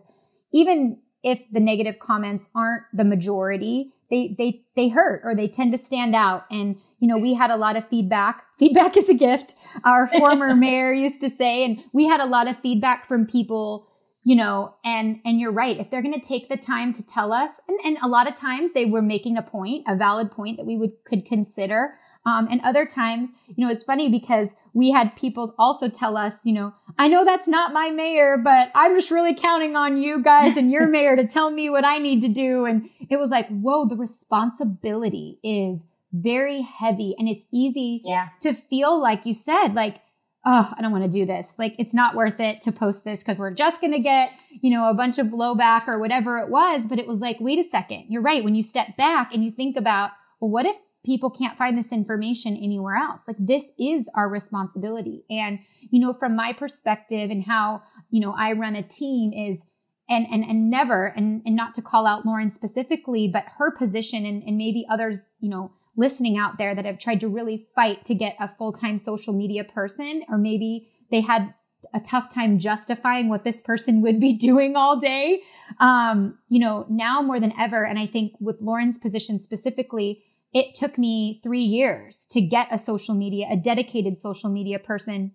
even 0.52 0.98
if 1.24 1.42
the 1.50 1.60
negative 1.60 1.98
comments 1.98 2.48
aren't 2.54 2.84
the 2.92 3.04
majority, 3.04 3.92
they, 4.10 4.36
they, 4.38 4.62
they 4.76 4.88
hurt 4.90 5.22
or 5.24 5.34
they 5.34 5.48
tend 5.48 5.72
to 5.72 5.78
stand 5.78 6.14
out. 6.14 6.44
And, 6.50 6.76
you 7.00 7.08
know, 7.08 7.18
we 7.18 7.34
had 7.34 7.50
a 7.50 7.56
lot 7.56 7.76
of 7.76 7.88
feedback. 7.88 8.44
Feedback 8.58 8.96
is 8.96 9.08
a 9.08 9.14
gift. 9.14 9.56
Our 9.84 10.06
former 10.06 10.54
mayor 10.54 10.92
used 10.92 11.20
to 11.22 11.30
say, 11.30 11.64
and 11.64 11.82
we 11.92 12.06
had 12.06 12.20
a 12.20 12.26
lot 12.26 12.46
of 12.46 12.60
feedback 12.60 13.08
from 13.08 13.26
people 13.26 13.88
you 14.24 14.36
know, 14.36 14.74
and, 14.84 15.20
and 15.24 15.40
you're 15.40 15.52
right. 15.52 15.78
If 15.78 15.90
they're 15.90 16.02
going 16.02 16.18
to 16.18 16.26
take 16.26 16.48
the 16.48 16.56
time 16.56 16.92
to 16.94 17.02
tell 17.02 17.32
us, 17.32 17.60
and, 17.68 17.78
and 17.84 17.98
a 18.02 18.08
lot 18.08 18.28
of 18.28 18.36
times 18.36 18.72
they 18.72 18.84
were 18.84 19.02
making 19.02 19.36
a 19.36 19.42
point, 19.42 19.84
a 19.88 19.96
valid 19.96 20.30
point 20.30 20.58
that 20.58 20.66
we 20.66 20.76
would, 20.76 20.92
could 21.04 21.26
consider. 21.26 21.94
Um, 22.24 22.46
and 22.48 22.60
other 22.62 22.86
times, 22.86 23.32
you 23.48 23.64
know, 23.64 23.70
it's 23.70 23.82
funny 23.82 24.08
because 24.08 24.50
we 24.72 24.92
had 24.92 25.16
people 25.16 25.56
also 25.58 25.88
tell 25.88 26.16
us, 26.16 26.40
you 26.44 26.52
know, 26.52 26.72
I 26.96 27.08
know 27.08 27.24
that's 27.24 27.48
not 27.48 27.72
my 27.72 27.90
mayor, 27.90 28.36
but 28.36 28.70
I'm 28.76 28.94
just 28.94 29.10
really 29.10 29.34
counting 29.34 29.74
on 29.74 29.96
you 29.96 30.22
guys 30.22 30.56
and 30.56 30.70
your 30.70 30.86
mayor 30.88 31.16
to 31.16 31.26
tell 31.26 31.50
me 31.50 31.68
what 31.68 31.84
I 31.84 31.98
need 31.98 32.22
to 32.22 32.28
do. 32.28 32.64
And 32.64 32.90
it 33.10 33.18
was 33.18 33.30
like, 33.30 33.48
whoa, 33.48 33.88
the 33.88 33.96
responsibility 33.96 35.40
is 35.42 35.86
very 36.12 36.60
heavy 36.60 37.16
and 37.18 37.28
it's 37.28 37.46
easy 37.50 38.02
yeah. 38.04 38.28
to 38.42 38.52
feel 38.52 39.00
like 39.00 39.26
you 39.26 39.34
said, 39.34 39.74
like, 39.74 40.01
oh, 40.44 40.72
I 40.76 40.82
don't 40.82 40.92
want 40.92 41.04
to 41.04 41.10
do 41.10 41.24
this. 41.24 41.54
Like, 41.58 41.74
it's 41.78 41.94
not 41.94 42.16
worth 42.16 42.40
it 42.40 42.62
to 42.62 42.72
post 42.72 43.04
this 43.04 43.20
because 43.20 43.38
we're 43.38 43.52
just 43.52 43.80
going 43.80 43.92
to 43.92 44.00
get, 44.00 44.30
you 44.60 44.70
know, 44.70 44.90
a 44.90 44.94
bunch 44.94 45.18
of 45.18 45.28
blowback 45.28 45.86
or 45.86 45.98
whatever 45.98 46.38
it 46.38 46.48
was. 46.48 46.88
But 46.88 46.98
it 46.98 47.06
was 47.06 47.20
like, 47.20 47.36
wait 47.38 47.58
a 47.58 47.64
second. 47.64 48.06
You're 48.08 48.22
right. 48.22 48.42
When 48.42 48.54
you 48.54 48.62
step 48.62 48.96
back 48.96 49.32
and 49.32 49.44
you 49.44 49.52
think 49.52 49.76
about, 49.76 50.10
well, 50.40 50.50
what 50.50 50.66
if 50.66 50.76
people 51.04 51.30
can't 51.30 51.56
find 51.56 51.78
this 51.78 51.92
information 51.92 52.56
anywhere 52.56 52.96
else? 52.96 53.24
Like, 53.28 53.36
this 53.38 53.70
is 53.78 54.08
our 54.16 54.28
responsibility. 54.28 55.24
And, 55.30 55.60
you 55.90 56.00
know, 56.00 56.12
from 56.12 56.34
my 56.34 56.52
perspective 56.52 57.30
and 57.30 57.44
how, 57.44 57.82
you 58.10 58.20
know, 58.20 58.34
I 58.36 58.52
run 58.52 58.74
a 58.74 58.82
team 58.82 59.32
is, 59.32 59.62
and, 60.08 60.26
and, 60.30 60.44
and 60.44 60.68
never, 60.68 61.06
and, 61.06 61.42
and 61.46 61.54
not 61.54 61.74
to 61.74 61.82
call 61.82 62.04
out 62.04 62.26
Lauren 62.26 62.50
specifically, 62.50 63.28
but 63.32 63.44
her 63.58 63.70
position 63.70 64.26
and, 64.26 64.42
and 64.42 64.58
maybe 64.58 64.84
others, 64.90 65.28
you 65.38 65.48
know, 65.48 65.72
listening 65.96 66.36
out 66.36 66.58
there 66.58 66.74
that 66.74 66.84
have 66.84 66.98
tried 66.98 67.20
to 67.20 67.28
really 67.28 67.66
fight 67.74 68.04
to 68.06 68.14
get 68.14 68.36
a 68.40 68.48
full-time 68.48 68.98
social 68.98 69.34
media 69.34 69.64
person, 69.64 70.24
or 70.28 70.38
maybe 70.38 70.88
they 71.10 71.20
had 71.20 71.54
a 71.94 72.00
tough 72.00 72.32
time 72.32 72.58
justifying 72.58 73.28
what 73.28 73.44
this 73.44 73.60
person 73.60 74.00
would 74.02 74.20
be 74.20 74.32
doing 74.48 74.76
all 74.76 74.98
day. 74.98 75.42
Um, 75.78 76.38
you 76.48 76.58
know, 76.58 76.86
now 76.88 77.22
more 77.22 77.40
than 77.40 77.52
ever, 77.58 77.84
and 77.84 77.98
I 77.98 78.06
think 78.06 78.32
with 78.40 78.60
Lauren's 78.60 78.98
position 78.98 79.38
specifically, 79.38 80.24
it 80.52 80.74
took 80.74 80.98
me 80.98 81.40
three 81.42 81.62
years 81.62 82.26
to 82.30 82.40
get 82.40 82.68
a 82.70 82.78
social 82.78 83.14
media, 83.14 83.46
a 83.50 83.56
dedicated 83.56 84.20
social 84.20 84.50
media 84.50 84.78
person. 84.78 85.32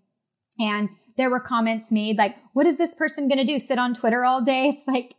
And 0.60 0.89
there 1.17 1.30
were 1.30 1.39
comments 1.39 1.91
made 1.91 2.17
like, 2.17 2.36
what 2.54 2.67
is 2.67 2.78
this 2.78 2.93
person 2.93 3.28
going 3.28 3.39
to 3.39 3.46
do? 3.46 3.60
Sit 3.60 3.80
on 3.80 3.96
Twitter 3.96 4.24
all 4.24 4.41
day? 4.41 4.70
It's 4.78 4.88
like, 4.88 5.15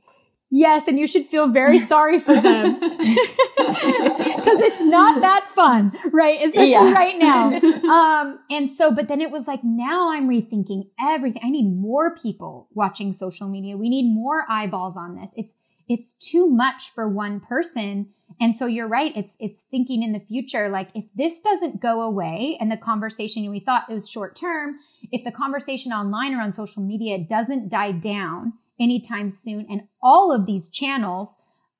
Yes, 0.51 0.89
and 0.89 0.99
you 0.99 1.07
should 1.07 1.27
feel 1.27 1.49
very 1.49 1.79
sorry 1.93 2.19
for 2.19 2.35
them 2.35 2.75
because 2.81 2.97
it's 4.61 4.81
not 4.83 5.21
that 5.21 5.47
fun, 5.55 5.93
right? 6.11 6.43
Especially 6.43 6.73
yeah. 6.73 6.93
right 6.93 7.19
now. 7.19 7.61
Um, 7.89 8.41
and 8.51 8.69
so, 8.69 8.95
but 8.95 9.09
then 9.09 9.21
it 9.21 9.31
was 9.31 9.47
like, 9.47 9.61
now 9.65 10.13
I'm 10.13 10.29
rethinking 10.29 10.91
everything. 11.01 11.41
I 11.43 11.49
need 11.49 11.79
more 11.79 12.15
people 12.15 12.69
watching 12.75 13.13
social 13.13 13.49
media. 13.49 13.79
We 13.79 13.89
need 13.89 14.13
more 14.13 14.45
eyeballs 14.49 14.97
on 14.97 15.17
this. 15.17 15.33
It's, 15.37 15.55
it's 15.89 16.13
too 16.13 16.49
much 16.49 16.91
for 16.95 17.09
one 17.09 17.41
person. 17.41 18.11
And 18.41 18.55
so 18.55 18.67
you're 18.67 18.89
right. 18.89 19.17
It's, 19.17 19.37
it's 19.41 19.63
thinking 19.71 20.03
in 20.03 20.13
the 20.13 20.21
future. 20.21 20.69
Like 20.69 20.91
if 20.95 21.07
this 21.15 21.41
doesn't 21.41 21.81
go 21.81 22.03
away 22.03 22.59
and 22.61 22.71
the 22.71 22.77
conversation 22.77 23.51
we 23.51 23.61
thought 23.61 23.89
it 23.89 23.95
was 23.95 24.11
short 24.11 24.37
term, 24.37 24.77
if 25.11 25.25
the 25.25 25.33
conversation 25.33 25.93
online 25.93 26.35
or 26.35 26.43
on 26.43 26.53
social 26.53 26.83
media 26.83 27.19
doesn't 27.19 27.71
die 27.71 27.93
down, 27.93 28.53
anytime 28.81 29.31
soon. 29.31 29.67
And 29.69 29.83
all 30.03 30.33
of 30.33 30.47
these 30.47 30.69
channels 30.69 31.37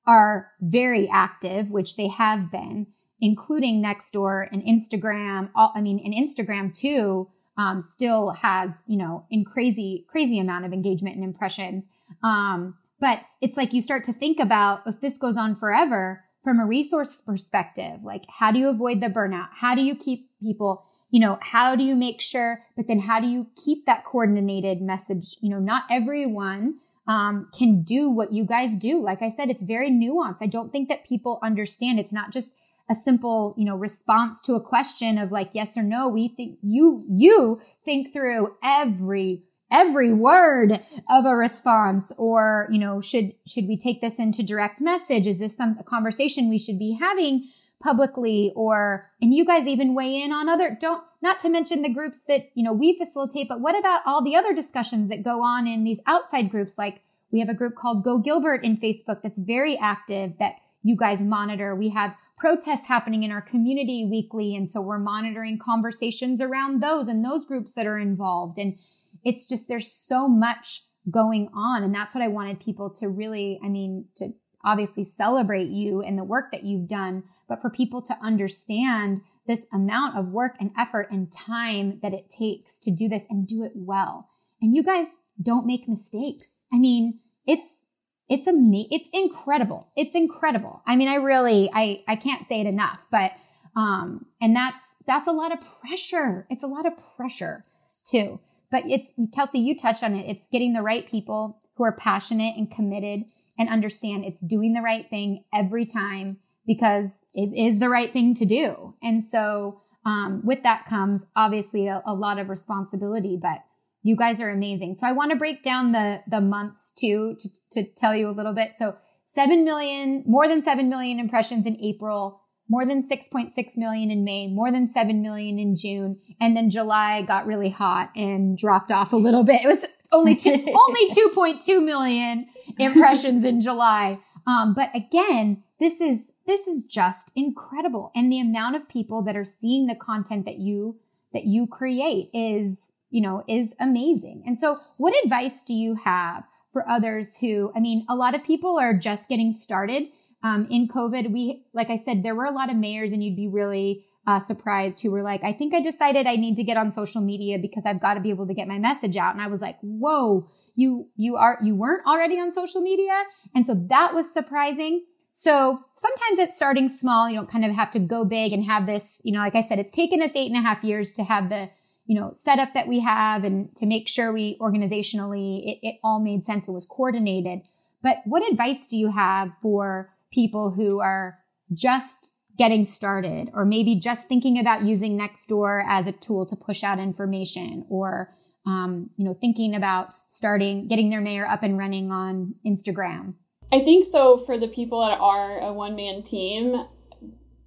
are 0.07 0.51
very 0.59 1.07
active, 1.09 1.69
which 1.69 1.95
they 1.95 2.07
have 2.07 2.51
been, 2.51 2.87
including 3.21 3.83
Nextdoor 3.83 4.47
and 4.51 4.63
Instagram. 4.63 5.49
All, 5.55 5.71
I 5.75 5.81
mean, 5.81 5.99
and 6.03 6.13
Instagram 6.13 6.77
too, 6.77 7.29
um, 7.57 7.81
still 7.81 8.31
has, 8.31 8.83
you 8.87 8.97
know, 8.97 9.25
in 9.29 9.43
crazy, 9.43 10.05
crazy 10.09 10.39
amount 10.39 10.65
of 10.65 10.73
engagement 10.73 11.15
and 11.15 11.23
impressions. 11.23 11.87
Um, 12.23 12.77
but 12.99 13.21
it's 13.41 13.57
like 13.57 13.73
you 13.73 13.81
start 13.81 14.03
to 14.05 14.13
think 14.13 14.39
about 14.39 14.81
if 14.85 14.99
this 15.01 15.17
goes 15.17 15.37
on 15.37 15.55
forever 15.55 16.25
from 16.43 16.59
a 16.59 16.65
resource 16.65 17.21
perspective, 17.21 18.03
like 18.03 18.23
how 18.39 18.51
do 18.51 18.59
you 18.59 18.69
avoid 18.69 19.01
the 19.01 19.07
burnout? 19.07 19.49
How 19.57 19.75
do 19.75 19.81
you 19.81 19.95
keep 19.95 20.29
people 20.41 20.85
you 21.11 21.19
know, 21.19 21.39
how 21.41 21.75
do 21.75 21.83
you 21.83 21.95
make 21.95 22.21
sure, 22.21 22.63
but 22.77 22.87
then 22.87 22.99
how 22.99 23.19
do 23.19 23.27
you 23.27 23.47
keep 23.55 23.85
that 23.85 24.05
coordinated 24.05 24.81
message? 24.81 25.35
You 25.41 25.49
know, 25.49 25.59
not 25.59 25.83
everyone 25.89 26.75
um, 27.09 27.49
can 27.57 27.81
do 27.81 28.09
what 28.09 28.31
you 28.31 28.45
guys 28.45 28.77
do. 28.77 29.01
Like 29.01 29.23
I 29.23 29.29
said, 29.29 29.49
it's 29.49 29.63
very 29.63 29.89
nuanced. 29.89 30.37
I 30.41 30.45
don't 30.45 30.71
think 30.71 30.89
that 30.89 31.07
people 31.07 31.39
understand. 31.41 31.99
It's 31.99 32.13
not 32.13 32.31
just 32.31 32.51
a 32.87 32.93
simple, 32.93 33.55
you 33.57 33.65
know, 33.65 33.75
response 33.75 34.39
to 34.41 34.53
a 34.53 34.61
question 34.61 35.17
of 35.17 35.31
like 35.31 35.49
yes 35.53 35.75
or 35.75 35.81
no. 35.81 36.07
We 36.07 36.27
think 36.27 36.59
you, 36.61 37.03
you 37.09 37.61
think 37.83 38.13
through 38.13 38.55
every, 38.63 39.43
every 39.71 40.13
word 40.13 40.79
of 41.09 41.25
a 41.25 41.35
response 41.35 42.13
or, 42.17 42.69
you 42.71 42.77
know, 42.77 43.01
should, 43.01 43.33
should 43.47 43.67
we 43.67 43.75
take 43.75 44.01
this 44.01 44.19
into 44.19 44.43
direct 44.43 44.79
message? 44.79 45.25
Is 45.25 45.39
this 45.39 45.57
some 45.57 45.79
conversation 45.85 46.47
we 46.47 46.59
should 46.59 46.77
be 46.77 46.97
having 46.99 47.49
publicly 47.81 48.53
or, 48.55 49.09
and 49.19 49.33
you 49.33 49.45
guys 49.45 49.65
even 49.65 49.95
weigh 49.95 50.21
in 50.21 50.31
on 50.31 50.47
other, 50.47 50.77
don't, 50.79 51.03
not 51.21 51.39
to 51.39 51.49
mention 51.49 51.81
the 51.81 51.93
groups 51.93 52.23
that, 52.27 52.49
you 52.53 52.63
know, 52.63 52.73
we 52.73 52.97
facilitate, 52.97 53.47
but 53.49 53.59
what 53.59 53.77
about 53.77 54.01
all 54.05 54.23
the 54.23 54.35
other 54.35 54.53
discussions 54.53 55.09
that 55.09 55.23
go 55.23 55.41
on 55.41 55.67
in 55.67 55.83
these 55.83 55.99
outside 56.07 56.49
groups? 56.49 56.77
Like 56.77 57.01
we 57.31 57.39
have 57.39 57.49
a 57.49 57.53
group 57.53 57.75
called 57.75 58.03
Go 58.03 58.19
Gilbert 58.19 58.63
in 58.63 58.77
Facebook 58.77 59.21
that's 59.21 59.39
very 59.39 59.77
active 59.77 60.33
that 60.39 60.55
you 60.81 60.95
guys 60.95 61.21
monitor. 61.21 61.75
We 61.75 61.89
have 61.89 62.15
protests 62.37 62.87
happening 62.87 63.23
in 63.23 63.31
our 63.31 63.41
community 63.41 64.07
weekly. 64.09 64.55
And 64.55 64.71
so 64.71 64.81
we're 64.81 64.97
monitoring 64.97 65.59
conversations 65.59 66.41
around 66.41 66.81
those 66.81 67.09
and 67.09 67.23
those 67.23 67.45
groups 67.45 67.73
that 67.73 67.85
are 67.85 67.99
involved. 67.99 68.57
And 68.57 68.79
it's 69.25 69.45
just, 69.45 69.67
there's 69.67 69.91
so 69.91 70.29
much 70.29 70.83
going 71.11 71.49
on. 71.53 71.83
And 71.83 71.93
that's 71.93 72.15
what 72.15 72.23
I 72.23 72.29
wanted 72.29 72.61
people 72.61 72.89
to 72.91 73.09
really, 73.09 73.59
I 73.63 73.67
mean, 73.67 74.05
to 74.15 74.33
obviously 74.63 75.03
celebrate 75.03 75.67
you 75.67 76.01
and 76.01 76.17
the 76.17 76.23
work 76.23 76.51
that 76.51 76.63
you've 76.63 76.87
done, 76.87 77.23
but 77.47 77.61
for 77.61 77.69
people 77.69 78.01
to 78.03 78.17
understand 78.21 79.21
this 79.49 79.65
amount 79.73 80.15
of 80.15 80.27
work 80.27 80.55
and 80.59 80.69
effort 80.77 81.07
and 81.09 81.33
time 81.33 81.99
that 82.03 82.13
it 82.13 82.29
takes 82.29 82.77
to 82.77 82.91
do 82.91 83.09
this 83.09 83.25
and 83.31 83.47
do 83.47 83.63
it 83.63 83.71
well. 83.73 84.29
And 84.61 84.75
you 84.75 84.83
guys 84.83 85.07
don't 85.41 85.65
make 85.65 85.89
mistakes. 85.89 86.65
I 86.71 86.77
mean, 86.77 87.19
it's, 87.47 87.85
it's 88.29 88.45
amazing. 88.45 88.89
It's 88.91 89.09
incredible. 89.11 89.87
It's 89.97 90.13
incredible. 90.13 90.83
I 90.85 90.95
mean, 90.95 91.07
I 91.07 91.15
really, 91.15 91.67
I, 91.73 92.03
I 92.07 92.15
can't 92.15 92.45
say 92.45 92.61
it 92.61 92.67
enough, 92.67 93.07
but, 93.09 93.31
um, 93.75 94.27
and 94.39 94.55
that's, 94.55 94.95
that's 95.07 95.27
a 95.27 95.31
lot 95.31 95.51
of 95.51 95.57
pressure. 95.81 96.45
It's 96.51 96.63
a 96.63 96.67
lot 96.67 96.85
of 96.85 96.93
pressure 97.15 97.63
too. 98.05 98.39
But 98.69 98.83
it's, 98.85 99.13
Kelsey, 99.33 99.57
you 99.57 99.75
touched 99.75 100.03
on 100.03 100.13
it. 100.13 100.29
It's 100.29 100.47
getting 100.49 100.73
the 100.73 100.83
right 100.83 101.09
people 101.09 101.59
who 101.73 101.83
are 101.85 101.91
passionate 101.91 102.55
and 102.55 102.69
committed 102.69 103.23
and 103.57 103.67
understand 103.67 104.25
it's 104.25 104.41
doing 104.41 104.73
the 104.73 104.83
right 104.83 105.09
thing 105.09 105.43
every 105.51 105.87
time 105.87 106.37
because 106.69 107.25
it 107.33 107.51
is 107.57 107.79
the 107.79 107.89
right 107.89 108.13
thing 108.13 108.35
to 108.35 108.45
do. 108.45 108.93
And 109.01 109.23
so, 109.23 109.81
um, 110.05 110.41
with 110.45 110.61
that 110.61 110.85
comes 110.87 111.25
obviously 111.35 111.87
a, 111.87 112.03
a, 112.05 112.13
lot 112.13 112.37
of 112.37 112.47
responsibility, 112.47 113.39
but 113.41 113.63
you 114.03 114.15
guys 114.15 114.39
are 114.39 114.51
amazing. 114.51 114.95
So 114.99 115.07
I 115.07 115.13
want 115.13 115.31
to 115.31 115.35
break 115.35 115.63
down 115.63 115.93
the, 115.93 116.21
the 116.29 116.39
months 116.39 116.93
too, 116.93 117.35
to, 117.39 117.49
to 117.71 117.83
tell 117.97 118.15
you 118.15 118.29
a 118.29 118.31
little 118.31 118.53
bit. 118.53 118.73
So 118.77 118.97
7 119.25 119.65
million, 119.65 120.23
more 120.27 120.47
than 120.47 120.61
7 120.61 120.87
million 120.87 121.19
impressions 121.19 121.65
in 121.65 121.75
April, 121.83 122.39
more 122.69 122.85
than 122.85 123.01
6.6 123.01 123.51
million 123.75 124.11
in 124.11 124.23
May, 124.23 124.45
more 124.47 124.71
than 124.71 124.87
7 124.87 125.23
million 125.23 125.57
in 125.57 125.75
June. 125.75 126.19
And 126.39 126.55
then 126.55 126.69
July 126.69 127.23
got 127.23 127.47
really 127.47 127.71
hot 127.71 128.11
and 128.15 128.55
dropped 128.55 128.91
off 128.91 129.11
a 129.11 129.17
little 129.17 129.43
bit. 129.43 129.63
It 129.63 129.67
was 129.67 129.87
only 130.11 130.35
two, 130.35 130.51
only 130.53 131.09
2.2 131.09 131.83
million 131.83 132.47
impressions 132.77 133.43
in 133.43 133.59
July. 133.59 134.19
Um, 134.45 134.75
but 134.75 134.91
again, 134.93 135.63
this 135.79 136.01
is, 136.01 136.33
this 136.45 136.67
is 136.67 136.83
just 136.83 137.31
incredible. 137.35 138.11
And 138.15 138.31
the 138.31 138.39
amount 138.39 138.75
of 138.75 138.89
people 138.89 139.23
that 139.23 139.35
are 139.35 139.45
seeing 139.45 139.87
the 139.87 139.95
content 139.95 140.45
that 140.45 140.59
you, 140.59 140.97
that 141.33 141.45
you 141.45 141.67
create 141.67 142.29
is, 142.33 142.93
you 143.09 143.21
know, 143.21 143.43
is 143.47 143.73
amazing. 143.79 144.43
And 144.45 144.59
so 144.59 144.77
what 144.97 145.13
advice 145.23 145.63
do 145.63 145.73
you 145.73 145.95
have 146.03 146.43
for 146.73 146.87
others 146.87 147.37
who, 147.39 147.71
I 147.75 147.79
mean, 147.79 148.05
a 148.09 148.15
lot 148.15 148.35
of 148.35 148.43
people 148.43 148.77
are 148.77 148.93
just 148.93 149.29
getting 149.29 149.51
started. 149.51 150.03
Um, 150.43 150.67
in 150.69 150.87
COVID, 150.87 151.31
we, 151.31 151.65
like 151.73 151.89
I 151.89 151.97
said, 151.97 152.23
there 152.23 152.35
were 152.35 152.45
a 152.45 152.51
lot 152.51 152.69
of 152.69 152.77
mayors 152.77 153.11
and 153.11 153.23
you'd 153.23 153.35
be 153.35 153.47
really, 153.47 154.05
uh, 154.27 154.39
surprised 154.39 155.01
who 155.01 155.09
were 155.09 155.23
like, 155.23 155.43
I 155.43 155.53
think 155.53 155.73
I 155.73 155.81
decided 155.81 156.27
I 156.27 156.35
need 156.35 156.55
to 156.57 156.63
get 156.63 156.77
on 156.77 156.91
social 156.91 157.21
media 157.21 157.57
because 157.57 157.83
I've 157.85 157.99
got 157.99 158.13
to 158.13 158.19
be 158.19 158.29
able 158.29 158.45
to 158.47 158.53
get 158.53 158.67
my 158.67 158.77
message 158.77 159.17
out. 159.17 159.33
And 159.33 159.41
I 159.41 159.47
was 159.47 159.59
like, 159.59 159.77
whoa, 159.81 160.47
you, 160.75 161.07
you 161.15 161.35
are, 161.35 161.57
you 161.63 161.75
weren't 161.75 162.05
already 162.05 162.35
on 162.35 162.53
social 162.53 162.81
media. 162.81 163.23
And 163.55 163.65
so 163.65 163.73
that 163.73 164.13
was 164.13 164.31
surprising. 164.31 165.05
So 165.41 165.79
sometimes 165.95 166.37
it's 166.37 166.57
starting 166.57 166.89
small. 166.89 167.29
You 167.29 167.37
don't 167.37 167.49
kind 167.49 167.63
of 167.63 167.71
have 167.71 167.91
to 167.91 167.99
go 167.99 168.25
big 168.25 168.51
and 168.51 168.65
have 168.65 168.85
this, 168.85 169.21
you 169.23 169.31
know, 169.31 169.39
like 169.39 169.55
I 169.55 169.61
said, 169.61 169.79
it's 169.79 169.95
taken 169.95 170.21
us 170.21 170.35
eight 170.35 170.51
and 170.51 170.57
a 170.57 170.67
half 170.67 170.83
years 170.83 171.13
to 171.13 171.23
have 171.23 171.47
the, 171.47 171.69
you 172.05 172.19
know, 172.19 172.31
setup 172.33 172.73
that 172.73 172.89
we 172.89 172.99
have 172.99 173.45
and 173.45 173.73
to 173.77 173.85
make 173.85 174.09
sure 174.09 174.33
we 174.33 174.57
organizationally, 174.59 175.61
it, 175.63 175.79
it 175.81 175.95
all 176.03 176.19
made 176.19 176.43
sense. 176.43 176.67
It 176.67 176.73
was 176.73 176.85
coordinated. 176.85 177.61
But 178.03 178.17
what 178.25 178.51
advice 178.51 178.89
do 178.89 178.97
you 178.97 179.13
have 179.13 179.51
for 179.61 180.13
people 180.29 180.71
who 180.71 180.99
are 180.99 181.39
just 181.73 182.33
getting 182.57 182.83
started 182.83 183.49
or 183.53 183.63
maybe 183.63 183.95
just 183.95 184.27
thinking 184.27 184.59
about 184.59 184.83
using 184.83 185.17
Nextdoor 185.17 185.85
as 185.87 186.05
a 186.05 186.11
tool 186.11 186.45
to 186.47 186.57
push 186.57 186.83
out 186.83 186.99
information 186.99 187.85
or, 187.87 188.35
um, 188.65 189.09
you 189.15 189.23
know, 189.23 189.33
thinking 189.33 189.73
about 189.73 190.09
starting, 190.31 190.89
getting 190.89 191.09
their 191.09 191.21
mayor 191.21 191.45
up 191.45 191.63
and 191.63 191.77
running 191.77 192.11
on 192.11 192.55
Instagram? 192.67 193.35
I 193.71 193.83
think 193.83 194.05
so 194.05 194.39
for 194.45 194.57
the 194.57 194.67
people 194.67 195.01
that 195.01 195.19
are 195.19 195.59
a 195.59 195.73
one 195.73 195.95
man 195.95 196.23
team, 196.23 196.85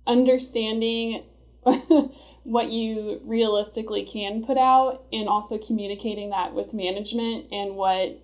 understanding 0.06 1.24
what 2.42 2.70
you 2.70 3.20
realistically 3.24 4.04
can 4.04 4.44
put 4.44 4.58
out 4.58 5.04
and 5.12 5.28
also 5.28 5.58
communicating 5.58 6.30
that 6.30 6.54
with 6.54 6.74
management 6.74 7.46
and 7.52 7.76
what 7.76 8.20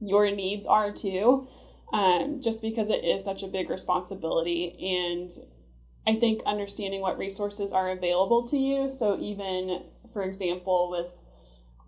your 0.00 0.30
needs 0.30 0.66
are 0.66 0.92
too. 0.92 1.48
Um, 1.92 2.40
just 2.40 2.62
because 2.62 2.88
it 2.88 3.04
is 3.04 3.24
such 3.24 3.42
a 3.42 3.48
big 3.48 3.68
responsibility 3.68 4.76
and 4.80 5.28
I 6.06 6.18
think 6.18 6.42
understanding 6.46 7.00
what 7.00 7.18
resources 7.18 7.72
are 7.72 7.90
available 7.90 8.46
to 8.46 8.56
you. 8.56 8.88
So, 8.88 9.18
even 9.20 9.82
for 10.12 10.22
example, 10.22 10.88
with 10.90 11.19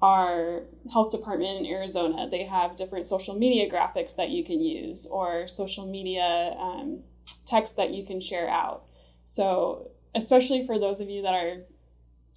our 0.02 0.64
health 0.92 1.12
department 1.12 1.64
in 1.64 1.66
Arizona, 1.72 2.28
they 2.28 2.44
have 2.44 2.74
different 2.74 3.06
social 3.06 3.34
media 3.34 3.70
graphics 3.70 4.16
that 4.16 4.30
you 4.30 4.44
can 4.44 4.60
use 4.60 5.06
or 5.06 5.46
social 5.46 5.86
media 5.86 6.56
um, 6.58 7.00
text 7.46 7.76
that 7.76 7.94
you 7.94 8.04
can 8.04 8.20
share 8.20 8.48
out. 8.50 8.84
So, 9.24 9.92
especially 10.14 10.66
for 10.66 10.78
those 10.78 11.00
of 11.00 11.08
you 11.08 11.22
that 11.22 11.34
are 11.34 11.58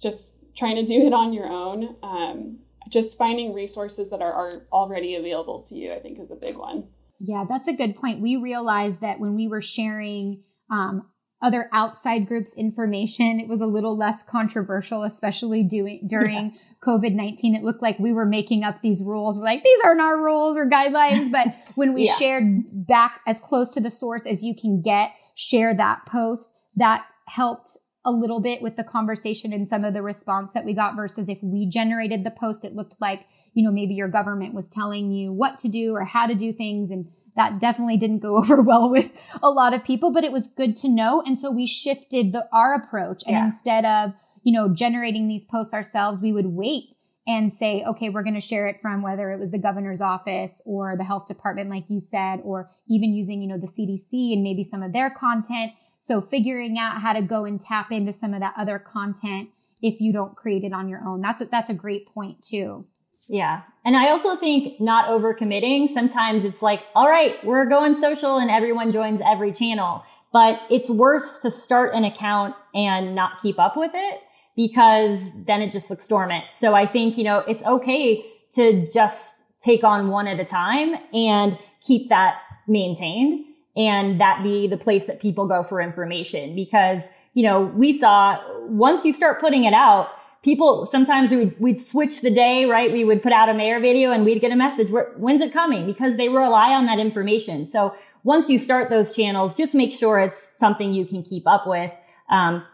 just 0.00 0.36
trying 0.56 0.76
to 0.76 0.84
do 0.84 1.06
it 1.06 1.12
on 1.12 1.32
your 1.32 1.46
own, 1.46 1.96
um, 2.02 2.58
just 2.88 3.18
finding 3.18 3.52
resources 3.52 4.10
that 4.10 4.22
are, 4.22 4.32
are 4.32 4.52
already 4.72 5.16
available 5.16 5.62
to 5.64 5.74
you, 5.74 5.92
I 5.92 5.98
think, 5.98 6.20
is 6.20 6.30
a 6.30 6.36
big 6.36 6.56
one. 6.56 6.84
Yeah, 7.18 7.44
that's 7.48 7.66
a 7.66 7.72
good 7.72 7.96
point. 7.96 8.20
We 8.20 8.36
realized 8.36 9.00
that 9.00 9.18
when 9.18 9.34
we 9.34 9.48
were 9.48 9.62
sharing 9.62 10.44
um, 10.70 11.08
other 11.42 11.68
outside 11.72 12.26
groups 12.26 12.54
information. 12.56 13.40
It 13.40 13.48
was 13.48 13.60
a 13.60 13.66
little 13.66 13.96
less 13.96 14.22
controversial, 14.22 15.02
especially 15.02 15.62
doing 15.62 16.06
during 16.08 16.52
yeah. 16.52 16.60
COVID 16.86 17.14
19. 17.14 17.54
It 17.54 17.62
looked 17.62 17.82
like 17.82 17.98
we 17.98 18.12
were 18.12 18.26
making 18.26 18.64
up 18.64 18.80
these 18.80 19.02
rules. 19.02 19.38
We're 19.38 19.44
like, 19.44 19.62
these 19.62 19.78
aren't 19.84 20.00
our 20.00 20.22
rules 20.22 20.56
or 20.56 20.66
guidelines. 20.66 21.30
But 21.30 21.48
when 21.74 21.92
we 21.92 22.06
yeah. 22.06 22.14
shared 22.14 22.86
back 22.86 23.20
as 23.26 23.38
close 23.38 23.72
to 23.72 23.80
the 23.80 23.90
source 23.90 24.26
as 24.26 24.42
you 24.42 24.54
can 24.58 24.80
get, 24.80 25.10
share 25.34 25.74
that 25.74 26.06
post, 26.06 26.50
that 26.76 27.04
helped 27.28 27.70
a 28.04 28.12
little 28.12 28.40
bit 28.40 28.62
with 28.62 28.76
the 28.76 28.84
conversation 28.84 29.52
and 29.52 29.68
some 29.68 29.84
of 29.84 29.92
the 29.92 30.02
response 30.02 30.52
that 30.52 30.64
we 30.64 30.72
got 30.72 30.94
versus 30.94 31.28
if 31.28 31.38
we 31.42 31.68
generated 31.68 32.24
the 32.24 32.30
post, 32.30 32.64
it 32.64 32.74
looked 32.74 33.00
like, 33.00 33.26
you 33.52 33.64
know, 33.64 33.72
maybe 33.72 33.94
your 33.94 34.08
government 34.08 34.54
was 34.54 34.68
telling 34.68 35.10
you 35.10 35.32
what 35.32 35.58
to 35.58 35.68
do 35.68 35.92
or 35.94 36.04
how 36.04 36.26
to 36.26 36.34
do 36.34 36.52
things 36.52 36.90
and 36.90 37.06
that 37.36 37.60
definitely 37.60 37.96
didn't 37.96 38.18
go 38.18 38.36
over 38.38 38.60
well 38.60 38.90
with 38.90 39.12
a 39.42 39.50
lot 39.50 39.74
of 39.74 39.84
people, 39.84 40.10
but 40.10 40.24
it 40.24 40.32
was 40.32 40.48
good 40.48 40.76
to 40.78 40.88
know. 40.88 41.22
And 41.24 41.40
so 41.40 41.50
we 41.50 41.66
shifted 41.66 42.32
the, 42.32 42.48
our 42.52 42.74
approach 42.74 43.22
and 43.26 43.36
yeah. 43.36 43.46
instead 43.46 43.84
of, 43.84 44.12
you 44.42 44.52
know, 44.52 44.68
generating 44.68 45.28
these 45.28 45.44
posts 45.44 45.74
ourselves, 45.74 46.20
we 46.20 46.32
would 46.32 46.46
wait 46.46 46.96
and 47.26 47.52
say, 47.52 47.82
okay, 47.84 48.08
we're 48.08 48.22
going 48.22 48.34
to 48.34 48.40
share 48.40 48.68
it 48.68 48.80
from 48.80 49.02
whether 49.02 49.32
it 49.32 49.38
was 49.40 49.50
the 49.50 49.58
governor's 49.58 50.00
office 50.00 50.62
or 50.64 50.96
the 50.96 51.04
health 51.04 51.26
department, 51.26 51.68
like 51.68 51.84
you 51.88 52.00
said, 52.00 52.40
or 52.44 52.70
even 52.88 53.12
using, 53.12 53.42
you 53.42 53.48
know, 53.48 53.58
the 53.58 53.66
CDC 53.66 54.32
and 54.32 54.44
maybe 54.44 54.62
some 54.62 54.82
of 54.82 54.92
their 54.92 55.10
content. 55.10 55.72
So 56.00 56.20
figuring 56.20 56.78
out 56.78 57.00
how 57.00 57.12
to 57.12 57.22
go 57.22 57.44
and 57.44 57.60
tap 57.60 57.90
into 57.90 58.12
some 58.12 58.32
of 58.32 58.40
that 58.40 58.54
other 58.56 58.78
content 58.78 59.50
if 59.82 60.00
you 60.00 60.12
don't 60.12 60.36
create 60.36 60.62
it 60.62 60.72
on 60.72 60.88
your 60.88 61.02
own. 61.04 61.20
That's 61.20 61.40
a, 61.40 61.46
that's 61.46 61.68
a 61.68 61.74
great 61.74 62.06
point 62.06 62.44
too. 62.44 62.86
Yeah. 63.28 63.62
And 63.84 63.96
I 63.96 64.10
also 64.10 64.36
think 64.36 64.80
not 64.80 65.08
overcommitting. 65.08 65.88
Sometimes 65.88 66.44
it's 66.44 66.62
like, 66.62 66.82
all 66.94 67.08
right, 67.08 67.36
we're 67.44 67.66
going 67.66 67.96
social 67.96 68.38
and 68.38 68.50
everyone 68.50 68.92
joins 68.92 69.20
every 69.24 69.52
channel. 69.52 70.04
But 70.32 70.60
it's 70.70 70.90
worse 70.90 71.40
to 71.40 71.50
start 71.50 71.94
an 71.94 72.04
account 72.04 72.54
and 72.74 73.14
not 73.14 73.40
keep 73.40 73.58
up 73.58 73.76
with 73.76 73.92
it 73.94 74.20
because 74.54 75.20
then 75.46 75.62
it 75.62 75.72
just 75.72 75.88
looks 75.90 76.06
dormant. 76.06 76.44
So 76.58 76.74
I 76.74 76.86
think, 76.86 77.16
you 77.16 77.24
know, 77.24 77.38
it's 77.46 77.62
okay 77.62 78.24
to 78.54 78.90
just 78.90 79.42
take 79.62 79.84
on 79.84 80.08
one 80.08 80.26
at 80.26 80.40
a 80.40 80.44
time 80.44 80.96
and 81.12 81.58
keep 81.86 82.08
that 82.08 82.40
maintained 82.66 83.44
and 83.76 84.20
that 84.20 84.42
be 84.42 84.66
the 84.66 84.76
place 84.76 85.06
that 85.06 85.20
people 85.20 85.46
go 85.46 85.62
for 85.62 85.80
information 85.80 86.54
because, 86.54 87.10
you 87.34 87.42
know, 87.42 87.62
we 87.62 87.92
saw 87.92 88.38
once 88.66 89.04
you 89.04 89.12
start 89.12 89.40
putting 89.40 89.64
it 89.64 89.74
out, 89.74 90.08
people 90.46 90.86
sometimes 90.86 91.32
we 91.32 91.38
would, 91.38 91.60
we'd 91.60 91.80
switch 91.80 92.20
the 92.20 92.30
day, 92.30 92.66
right? 92.66 92.92
We 92.92 93.02
would 93.02 93.20
put 93.20 93.32
out 93.32 93.48
a 93.48 93.54
mayor 93.54 93.80
video 93.80 94.12
and 94.12 94.24
we'd 94.24 94.40
get 94.40 94.52
a 94.52 94.56
message. 94.56 94.88
When's 95.16 95.42
it 95.42 95.52
coming? 95.52 95.84
Because 95.86 96.16
they 96.16 96.28
rely 96.28 96.70
on 96.70 96.86
that 96.86 97.00
information. 97.00 97.66
So 97.66 97.96
once 98.22 98.48
you 98.48 98.56
start 98.56 98.88
those 98.88 99.14
channels, 99.14 99.56
just 99.56 99.74
make 99.74 99.92
sure 99.92 100.20
it's 100.20 100.56
something 100.56 100.92
you 100.92 101.04
can 101.04 101.24
keep 101.24 101.48
up 101.48 101.66
with. 101.66 101.90
Um, 102.30 102.64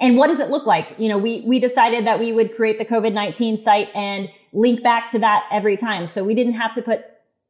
and 0.00 0.16
what 0.16 0.26
does 0.26 0.40
it 0.40 0.50
look 0.50 0.66
like? 0.66 0.96
You 0.98 1.08
know, 1.08 1.16
we, 1.16 1.44
we 1.46 1.60
decided 1.60 2.04
that 2.04 2.18
we 2.18 2.32
would 2.32 2.56
create 2.56 2.78
the 2.78 2.84
COVID-19 2.84 3.60
site 3.60 3.90
and 3.94 4.28
link 4.52 4.82
back 4.82 5.12
to 5.12 5.20
that 5.20 5.44
every 5.52 5.76
time. 5.76 6.08
So 6.08 6.24
we 6.24 6.34
didn't 6.34 6.54
have 6.54 6.74
to 6.74 6.82
put 6.82 7.04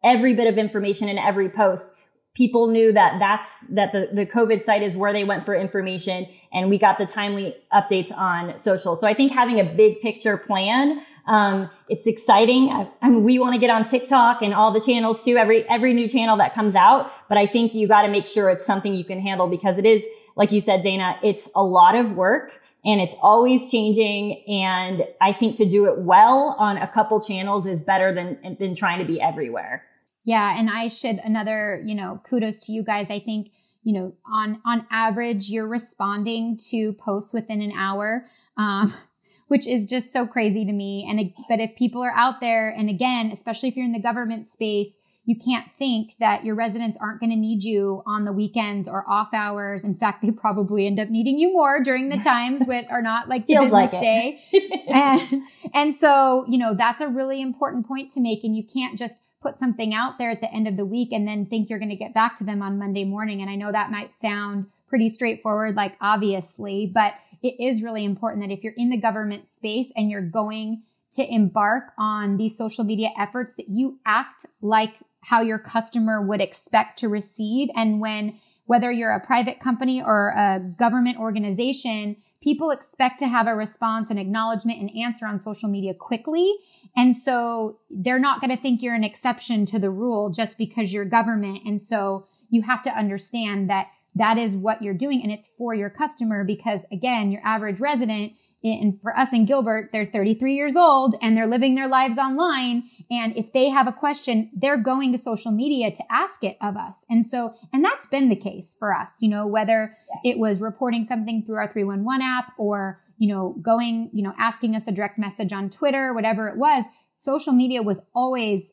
every 0.04 0.34
bit 0.34 0.46
of 0.46 0.58
information 0.58 1.08
in 1.08 1.16
every 1.16 1.48
post 1.48 1.94
people 2.34 2.66
knew 2.66 2.92
that 2.92 3.16
that's 3.18 3.60
that 3.70 3.92
the, 3.92 4.08
the 4.12 4.26
covid 4.26 4.64
site 4.64 4.82
is 4.82 4.96
where 4.96 5.12
they 5.12 5.24
went 5.24 5.44
for 5.44 5.54
information 5.54 6.26
and 6.52 6.68
we 6.68 6.78
got 6.78 6.98
the 6.98 7.06
timely 7.06 7.54
updates 7.72 8.12
on 8.16 8.58
social. 8.58 8.96
So 8.96 9.06
i 9.06 9.14
think 9.14 9.32
having 9.32 9.60
a 9.60 9.64
big 9.64 10.00
picture 10.00 10.36
plan 10.36 11.02
um, 11.26 11.70
it's 11.88 12.06
exciting. 12.06 12.68
I, 12.68 12.86
I 13.00 13.08
mean, 13.08 13.24
we 13.24 13.38
want 13.38 13.54
to 13.54 13.58
get 13.58 13.70
on 13.70 13.88
tiktok 13.88 14.42
and 14.42 14.52
all 14.52 14.72
the 14.72 14.80
channels 14.80 15.24
too 15.24 15.36
every 15.36 15.68
every 15.68 15.94
new 15.94 16.08
channel 16.08 16.36
that 16.36 16.54
comes 16.54 16.74
out 16.74 17.10
but 17.28 17.38
i 17.38 17.46
think 17.46 17.74
you 17.74 17.88
got 17.88 18.02
to 18.02 18.08
make 18.08 18.26
sure 18.26 18.50
it's 18.50 18.66
something 18.66 18.94
you 18.94 19.04
can 19.04 19.20
handle 19.20 19.48
because 19.48 19.78
it 19.78 19.86
is 19.86 20.04
like 20.36 20.52
you 20.52 20.60
said 20.60 20.82
dana 20.82 21.16
it's 21.22 21.48
a 21.54 21.62
lot 21.62 21.94
of 21.94 22.12
work 22.12 22.60
and 22.84 23.00
it's 23.00 23.14
always 23.22 23.70
changing 23.70 24.44
and 24.48 25.02
i 25.20 25.32
think 25.32 25.56
to 25.56 25.64
do 25.64 25.86
it 25.86 25.98
well 26.00 26.56
on 26.58 26.76
a 26.76 26.86
couple 26.88 27.20
channels 27.20 27.66
is 27.66 27.82
better 27.82 28.14
than 28.14 28.56
than 28.58 28.74
trying 28.74 28.98
to 28.98 29.04
be 29.06 29.20
everywhere 29.20 29.82
yeah. 30.24 30.58
And 30.58 30.70
I 30.70 30.88
should 30.88 31.20
another, 31.22 31.82
you 31.84 31.94
know, 31.94 32.20
kudos 32.28 32.66
to 32.66 32.72
you 32.72 32.82
guys. 32.82 33.06
I 33.10 33.18
think, 33.18 33.50
you 33.82 33.92
know, 33.92 34.14
on, 34.26 34.60
on 34.64 34.86
average, 34.90 35.50
you're 35.50 35.68
responding 35.68 36.58
to 36.70 36.94
posts 36.94 37.32
within 37.32 37.60
an 37.60 37.72
hour. 37.72 38.28
Um, 38.56 38.94
which 39.48 39.66
is 39.66 39.84
just 39.84 40.10
so 40.10 40.26
crazy 40.26 40.64
to 40.64 40.72
me. 40.72 41.06
And, 41.08 41.32
but 41.48 41.60
if 41.60 41.76
people 41.76 42.02
are 42.02 42.14
out 42.16 42.40
there, 42.40 42.70
and 42.70 42.88
again, 42.88 43.30
especially 43.30 43.68
if 43.68 43.76
you're 43.76 43.84
in 43.84 43.92
the 43.92 44.00
government 44.00 44.46
space, 44.46 44.98
you 45.26 45.36
can't 45.36 45.70
think 45.78 46.16
that 46.18 46.44
your 46.44 46.54
residents 46.54 46.98
aren't 47.00 47.20
going 47.20 47.30
to 47.30 47.36
need 47.36 47.62
you 47.62 48.02
on 48.06 48.24
the 48.24 48.32
weekends 48.32 48.86
or 48.86 49.08
off 49.08 49.32
hours. 49.32 49.82
In 49.82 49.94
fact, 49.94 50.22
they 50.22 50.30
probably 50.30 50.86
end 50.86 51.00
up 51.00 51.08
needing 51.08 51.38
you 51.38 51.52
more 51.52 51.80
during 51.80 52.10
the 52.10 52.18
times 52.18 52.66
that 52.66 52.90
are 52.90 53.00
not 53.00 53.28
like 53.28 53.46
the 53.46 53.54
business 53.54 53.72
like 53.72 53.90
day. 53.90 54.42
and, 54.88 55.42
and 55.72 55.94
so, 55.94 56.44
you 56.46 56.58
know, 56.58 56.74
that's 56.74 57.00
a 57.00 57.08
really 57.08 57.40
important 57.40 57.86
point 57.86 58.10
to 58.12 58.20
make. 58.20 58.44
And 58.44 58.54
you 58.54 58.64
can't 58.64 58.98
just 58.98 59.16
put 59.44 59.58
something 59.58 59.92
out 59.92 60.16
there 60.16 60.30
at 60.30 60.40
the 60.40 60.52
end 60.52 60.66
of 60.66 60.76
the 60.76 60.86
week 60.86 61.12
and 61.12 61.28
then 61.28 61.44
think 61.44 61.68
you're 61.68 61.78
going 61.78 61.90
to 61.90 61.96
get 61.96 62.14
back 62.14 62.34
to 62.36 62.44
them 62.44 62.62
on 62.62 62.78
Monday 62.78 63.04
morning. 63.04 63.42
And 63.42 63.50
I 63.50 63.56
know 63.56 63.70
that 63.70 63.90
might 63.90 64.14
sound 64.14 64.66
pretty 64.88 65.08
straightforward, 65.08 65.76
like 65.76 65.96
obviously, 66.00 66.90
but 66.92 67.14
it 67.42 67.62
is 67.62 67.82
really 67.82 68.04
important 68.04 68.42
that 68.42 68.52
if 68.52 68.64
you're 68.64 68.72
in 68.76 68.88
the 68.88 68.96
government 68.96 69.48
space 69.48 69.92
and 69.94 70.10
you're 70.10 70.22
going 70.22 70.82
to 71.12 71.32
embark 71.32 71.92
on 71.98 72.38
these 72.38 72.56
social 72.56 72.84
media 72.84 73.10
efforts 73.18 73.54
that 73.56 73.68
you 73.68 73.98
act 74.06 74.46
like 74.62 74.94
how 75.20 75.42
your 75.42 75.58
customer 75.58 76.22
would 76.22 76.40
expect 76.40 76.98
to 77.00 77.08
receive. 77.08 77.68
And 77.76 78.00
when, 78.00 78.40
whether 78.64 78.90
you're 78.90 79.12
a 79.12 79.24
private 79.24 79.60
company 79.60 80.02
or 80.02 80.30
a 80.30 80.60
government 80.78 81.18
organization, 81.18 82.16
people 82.42 82.70
expect 82.70 83.18
to 83.18 83.28
have 83.28 83.46
a 83.46 83.54
response 83.54 84.10
and 84.10 84.18
acknowledgement 84.18 84.80
and 84.80 84.90
answer 84.96 85.26
on 85.26 85.40
social 85.40 85.68
media 85.68 85.94
quickly. 85.94 86.54
And 86.96 87.16
so 87.16 87.78
they're 87.90 88.18
not 88.18 88.40
going 88.40 88.50
to 88.50 88.56
think 88.56 88.82
you're 88.82 88.94
an 88.94 89.04
exception 89.04 89.66
to 89.66 89.78
the 89.78 89.90
rule 89.90 90.30
just 90.30 90.56
because 90.56 90.92
you're 90.92 91.04
government. 91.04 91.62
And 91.64 91.82
so, 91.82 92.26
you 92.54 92.62
have 92.62 92.82
to 92.82 92.90
understand 92.90 93.68
that 93.68 93.88
that 94.14 94.38
is 94.38 94.56
what 94.56 94.80
you're 94.80 94.94
doing 94.94 95.22
and 95.22 95.32
it's 95.32 95.48
for 95.48 95.74
your 95.74 95.90
customer 95.90 96.44
because 96.44 96.86
again, 96.92 97.32
your 97.32 97.42
average 97.44 97.80
resident 97.80 98.32
and 98.62 98.98
for 99.02 99.14
us 99.14 99.34
in 99.34 99.44
Gilbert, 99.44 99.90
they're 99.92 100.06
33 100.06 100.54
years 100.54 100.74
old 100.74 101.16
and 101.20 101.36
they're 101.36 101.46
living 101.46 101.74
their 101.74 101.88
lives 101.88 102.16
online. 102.16 102.88
And 103.10 103.36
if 103.36 103.52
they 103.52 103.68
have 103.68 103.86
a 103.86 103.92
question, 103.92 104.50
they're 104.54 104.78
going 104.78 105.12
to 105.12 105.18
social 105.18 105.52
media 105.52 105.90
to 105.90 106.02
ask 106.08 106.42
it 106.42 106.56
of 106.62 106.76
us. 106.76 107.04
And 107.10 107.26
so, 107.26 107.54
and 107.74 107.84
that's 107.84 108.06
been 108.06 108.30
the 108.30 108.36
case 108.36 108.74
for 108.78 108.94
us, 108.94 109.16
you 109.20 109.28
know, 109.28 109.46
whether 109.46 109.98
it 110.24 110.38
was 110.38 110.62
reporting 110.62 111.04
something 111.04 111.44
through 111.44 111.56
our 111.56 111.70
311 111.70 112.22
app 112.22 112.54
or, 112.56 113.02
you 113.18 113.32
know, 113.32 113.56
going, 113.62 114.10
you 114.12 114.22
know, 114.22 114.34
asking 114.38 114.74
us 114.76 114.86
a 114.86 114.92
direct 114.92 115.18
message 115.18 115.52
on 115.52 115.70
Twitter, 115.70 116.12
whatever 116.12 116.48
it 116.48 116.56
was, 116.56 116.84
social 117.16 117.52
media 117.52 117.82
was 117.82 118.00
always 118.14 118.72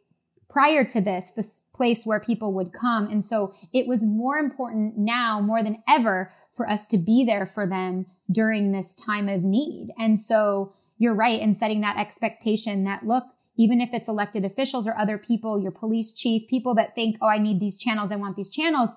prior 0.49 0.83
to 0.83 0.99
this, 0.99 1.27
this 1.35 1.61
place 1.73 2.03
where 2.03 2.19
people 2.19 2.53
would 2.53 2.73
come. 2.73 3.07
And 3.07 3.23
so 3.23 3.53
it 3.73 3.87
was 3.87 4.03
more 4.03 4.37
important 4.37 4.97
now 4.97 5.39
more 5.39 5.63
than 5.63 5.81
ever 5.87 6.31
for 6.53 6.69
us 6.69 6.87
to 6.87 6.97
be 6.97 7.23
there 7.23 7.45
for 7.45 7.65
them 7.65 8.05
during 8.29 8.71
this 8.71 8.93
time 8.93 9.29
of 9.29 9.43
need. 9.43 9.89
And 9.97 10.19
so 10.19 10.73
you're 10.97 11.15
right 11.15 11.39
in 11.39 11.55
setting 11.55 11.81
that 11.81 11.97
expectation 11.97 12.83
that 12.83 13.05
look, 13.05 13.23
even 13.57 13.79
if 13.79 13.89
it's 13.93 14.09
elected 14.09 14.43
officials 14.43 14.87
or 14.87 14.97
other 14.97 15.17
people, 15.17 15.61
your 15.61 15.71
police 15.71 16.13
chief, 16.13 16.49
people 16.49 16.75
that 16.75 16.95
think, 16.95 17.17
oh, 17.21 17.27
I 17.27 17.37
need 17.37 17.59
these 17.59 17.77
channels, 17.77 18.11
I 18.11 18.17
want 18.17 18.35
these 18.35 18.49
channels, 18.49 18.89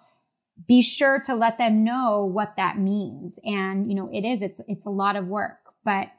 be 0.66 0.80
sure 0.82 1.20
to 1.26 1.34
let 1.34 1.58
them 1.58 1.84
know 1.84 2.24
what 2.24 2.56
that 2.56 2.78
means. 2.78 3.38
And, 3.44 3.88
you 3.88 3.94
know, 3.94 4.08
it 4.12 4.24
is, 4.24 4.40
it's, 4.40 4.60
it's 4.68 4.86
a 4.86 4.90
lot 4.90 5.16
of 5.16 5.26
work, 5.26 5.58
but 5.84 6.10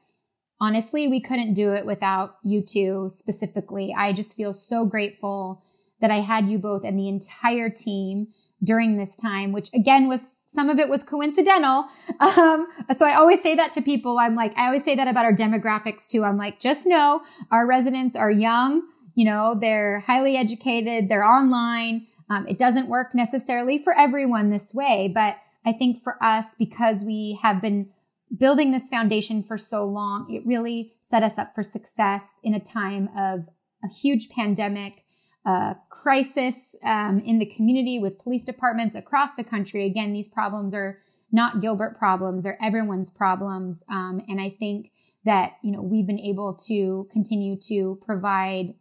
honestly, 0.59 1.07
we 1.07 1.19
couldn't 1.19 1.53
do 1.53 1.73
it 1.73 1.85
without 1.85 2.37
you 2.43 2.61
two 2.61 3.09
specifically. 3.15 3.93
I 3.97 4.13
just 4.13 4.35
feel 4.35 4.53
so 4.53 4.85
grateful 4.85 5.63
that 6.01 6.11
I 6.11 6.19
had 6.19 6.47
you 6.47 6.57
both 6.57 6.83
and 6.83 6.99
the 6.99 7.07
entire 7.07 7.69
team 7.69 8.27
during 8.63 8.97
this 8.97 9.15
time, 9.15 9.51
which 9.51 9.69
again 9.73 10.07
was 10.07 10.29
some 10.47 10.69
of 10.69 10.79
it 10.79 10.89
was 10.89 11.03
coincidental. 11.03 11.85
Um, 12.37 12.67
so 12.95 13.05
I 13.05 13.15
always 13.15 13.41
say 13.41 13.55
that 13.55 13.73
to 13.73 13.81
people. 13.81 14.17
I'm 14.19 14.35
like, 14.35 14.57
I 14.57 14.67
always 14.67 14.83
say 14.83 14.95
that 14.95 15.07
about 15.07 15.25
our 15.25 15.33
demographics 15.33 16.07
too. 16.07 16.23
I'm 16.23 16.37
like, 16.37 16.59
just 16.59 16.85
know 16.85 17.21
our 17.51 17.65
residents 17.65 18.15
are 18.15 18.31
young. 18.31 18.83
You 19.15 19.25
know, 19.25 19.57
they're 19.59 19.99
highly 19.99 20.37
educated. 20.37 21.09
They're 21.09 21.23
online. 21.23 22.07
Um, 22.29 22.47
it 22.47 22.57
doesn't 22.57 22.87
work 22.87 23.13
necessarily 23.13 23.77
for 23.77 23.93
everyone 23.93 24.49
this 24.49 24.73
way, 24.73 25.11
but 25.13 25.37
I 25.65 25.73
think 25.73 26.01
for 26.01 26.17
us, 26.23 26.55
because 26.55 27.03
we 27.03 27.39
have 27.41 27.61
been 27.61 27.89
building 28.35 28.71
this 28.71 28.89
foundation 28.89 29.43
for 29.43 29.57
so 29.57 29.85
long, 29.85 30.31
it 30.33 30.45
really 30.45 30.93
set 31.03 31.23
us 31.23 31.37
up 31.37 31.53
for 31.53 31.63
success 31.63 32.39
in 32.43 32.53
a 32.53 32.59
time 32.59 33.09
of 33.17 33.47
a 33.83 33.87
huge 33.87 34.29
pandemic, 34.29 35.03
a 35.45 35.75
crisis 35.89 36.75
um, 36.83 37.19
in 37.19 37.39
the 37.39 37.45
community 37.45 37.99
with 37.99 38.19
police 38.19 38.43
departments 38.43 38.95
across 38.95 39.35
the 39.35 39.43
country. 39.43 39.85
Again, 39.85 40.13
these 40.13 40.27
problems 40.27 40.73
are 40.73 40.99
not 41.31 41.61
Gilbert 41.61 41.97
problems; 41.97 42.43
they're 42.43 42.61
everyone's 42.61 43.11
problems. 43.11 43.83
Um, 43.89 44.21
and 44.27 44.41
I 44.41 44.49
think 44.49 44.91
that 45.23 45.53
you 45.63 45.71
know 45.71 45.81
we've 45.81 46.07
been 46.07 46.19
able 46.19 46.53
to 46.67 47.07
continue 47.11 47.57
to 47.67 47.99
provide, 48.05 48.75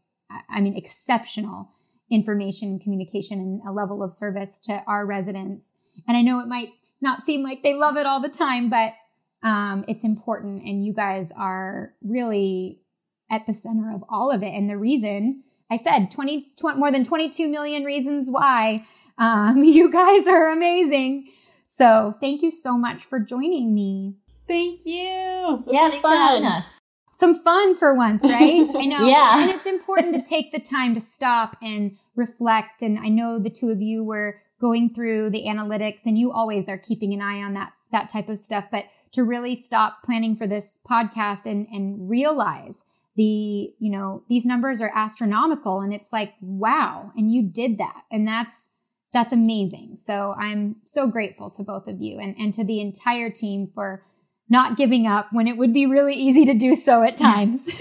I 0.49 0.61
mean, 0.61 0.77
exceptional 0.77 1.71
information 2.11 2.69
and 2.69 2.81
communication 2.81 3.38
and 3.38 3.62
a 3.69 3.73
level 3.73 4.03
of 4.03 4.12
service 4.12 4.61
to 4.61 4.83
our 4.87 5.07
residents. 5.07 5.73
And 6.07 6.17
I 6.17 6.23
know 6.23 6.40
it 6.40 6.47
might 6.47 6.71
not 7.01 7.23
seem 7.23 7.43
like 7.43 7.62
they 7.62 7.75
love 7.75 7.97
it 7.97 8.07
all 8.07 8.21
the 8.21 8.29
time, 8.29 8.71
but 8.71 8.93
um, 9.43 9.85
it's 9.88 10.05
important, 10.05 10.62
and 10.64 10.85
you 10.85 10.95
guys 10.95 11.31
are 11.37 11.93
really 12.03 12.81
at 13.31 13.47
the 13.47 13.55
center 13.55 13.93
of 13.95 14.03
all 14.09 14.31
of 14.31 14.43
it. 14.43 14.55
And 14.55 14.71
the 14.71 14.79
reason 14.79 15.45
I 15.71 15.77
said 15.77 16.11
20, 16.11 16.53
20 16.59 16.79
more 16.79 16.90
than 16.90 17.05
22 17.05 17.49
million 17.49 17.85
reasons 17.85 18.29
why. 18.31 18.87
Um, 19.19 19.62
you 19.64 19.90
guys 19.90 20.27
are 20.27 20.51
amazing. 20.51 21.29
So 21.69 22.14
thank 22.21 22.43
you 22.43 22.51
so 22.51 22.79
much 22.79 23.03
for 23.03 23.19
joining 23.19 23.75
me. 23.75 24.17
Thank 24.47 24.85
you. 24.85 25.64
Yes, 25.67 25.99
fun. 26.01 26.62
Some 27.25 27.43
fun 27.43 27.75
for 27.75 27.95
once, 27.95 28.23
right? 28.23 28.69
I 28.77 28.85
know. 28.85 29.07
yeah. 29.07 29.41
And 29.41 29.51
it's 29.51 29.65
important 29.65 30.15
to 30.15 30.23
take 30.23 30.53
the 30.53 30.61
time 30.61 30.95
to 30.95 31.01
stop 31.01 31.57
and 31.63 31.97
reflect. 32.17 32.83
And 32.83 32.99
I 32.99 33.09
know 33.09 33.39
the 33.39 33.49
two 33.49 33.71
of 33.71 33.81
you 33.81 34.05
were 34.05 34.43
going 34.61 34.93
through 34.93 35.31
the 35.31 35.45
analytics 35.45 36.01
and 36.05 36.19
you 36.19 36.31
always 36.33 36.69
are 36.69 36.77
keeping 36.77 37.15
an 37.15 37.23
eye 37.23 37.43
on 37.43 37.55
that, 37.55 37.73
that 37.93 38.13
type 38.13 38.29
of 38.29 38.39
stuff, 38.39 38.67
but 38.71 38.85
to 39.13 39.25
really 39.25 39.57
stop 39.57 40.03
planning 40.05 40.37
for 40.37 40.47
this 40.47 40.79
podcast 40.87 41.47
and, 41.47 41.67
and 41.73 42.11
realize 42.11 42.83
the, 43.17 43.73
you 43.79 43.91
know, 43.91 44.23
these 44.29 44.45
numbers 44.45 44.83
are 44.83 44.93
astronomical 44.95 45.81
and 45.81 45.95
it's 45.95 46.13
like, 46.13 46.35
wow. 46.43 47.11
And 47.17 47.33
you 47.33 47.43
did 47.43 47.79
that. 47.79 48.03
And 48.13 48.29
that's, 48.29 48.69
that's 49.15 49.33
amazing. 49.33 49.97
So 49.97 50.35
I'm 50.39 50.77
so 50.85 51.07
grateful 51.07 51.49
to 51.53 51.63
both 51.63 51.87
of 51.87 52.03
you 52.03 52.19
and, 52.19 52.37
and 52.39 52.53
to 52.53 52.65
the 52.65 52.83
entire 52.83 53.31
team 53.31 53.71
for 53.75 54.05
not 54.49 54.77
giving 54.77 55.07
up 55.07 55.29
when 55.33 55.47
it 55.47 55.57
would 55.57 55.73
be 55.73 55.87
really 55.87 56.15
easy 56.15 56.45
to 56.45 56.55
do 56.55 56.75
so 56.75 57.03
at 57.03 57.17
times. 57.17 57.65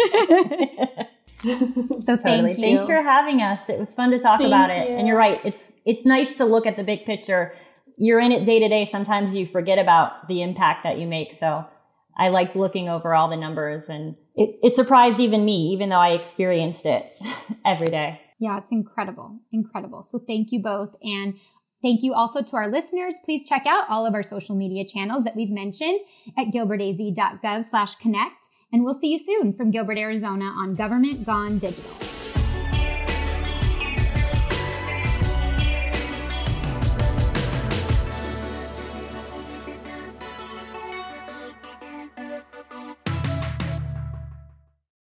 so 1.34 2.15
thank 2.17 2.47
you. 2.47 2.56
Thanks 2.56 2.88
for 2.88 3.02
having 3.02 3.41
us. 3.41 3.67
It 3.67 3.80
was 3.80 3.93
fun 3.93 4.12
to 4.12 4.19
talk 4.19 4.39
Thank 4.39 4.47
about 4.47 4.69
it. 4.69 4.89
you. 4.89 4.95
And 4.95 5.08
you're 5.08 5.17
right. 5.17 5.39
It's, 5.43 5.73
it's 5.86 6.06
nice 6.06 6.38
to 6.38 6.45
look 6.45 6.65
at 6.65 6.78
the 6.78 6.84
big 6.84 7.06
picture. 7.06 7.54
You're 7.97 8.19
in 8.19 8.32
it 8.32 8.45
day 8.45 8.60
to 8.60 8.69
day. 8.69 8.86
Sometimes 8.86 9.34
you 9.34 9.47
forget 9.47 9.78
about 9.78 10.28
the 10.28 10.41
impact 10.41 10.84
that 10.84 10.97
you 10.97 11.08
make. 11.08 11.34
So 11.34 11.65
I 12.17 12.30
liked 12.30 12.56
looking 12.56 12.89
over 12.89 13.13
all 13.13 13.30
the 13.30 13.36
numbers 13.36 13.89
and 13.89 14.15
it, 14.36 14.58
it 14.63 14.76
surprised 14.76 15.19
even 15.19 15.43
me, 15.45 15.71
even 15.73 15.89
though 15.89 15.99
I 15.99 16.10
experienced 16.10 16.86
it 16.86 17.10
every 17.65 17.88
day. 17.88 18.21
Yeah, 18.39 18.58
it's 18.58 18.71
incredible. 18.71 19.39
Incredible. 19.52 20.04
So 20.04 20.19
thank 20.19 20.52
you 20.52 20.62
both. 20.62 20.95
And 21.02 21.36
thank 21.83 22.01
you 22.01 22.13
also 22.13 22.41
to 22.41 22.55
our 22.55 22.67
listeners. 22.67 23.15
Please 23.23 23.47
check 23.47 23.67
out 23.67 23.85
all 23.89 24.07
of 24.07 24.15
our 24.15 24.23
social 24.23 24.55
media 24.55 24.83
channels 24.85 25.23
that 25.25 25.35
we've 25.35 25.51
mentioned 25.51 25.99
at 26.37 26.47
gilbertaz.gov 26.47 27.65
slash 27.65 27.95
connect. 27.95 28.47
And 28.71 28.83
we'll 28.83 28.95
see 28.95 29.11
you 29.11 29.19
soon 29.19 29.53
from 29.53 29.69
Gilbert, 29.69 29.99
Arizona 29.99 30.45
on 30.45 30.73
Government 30.73 31.25
Gone 31.27 31.59
Digital. 31.59 32.12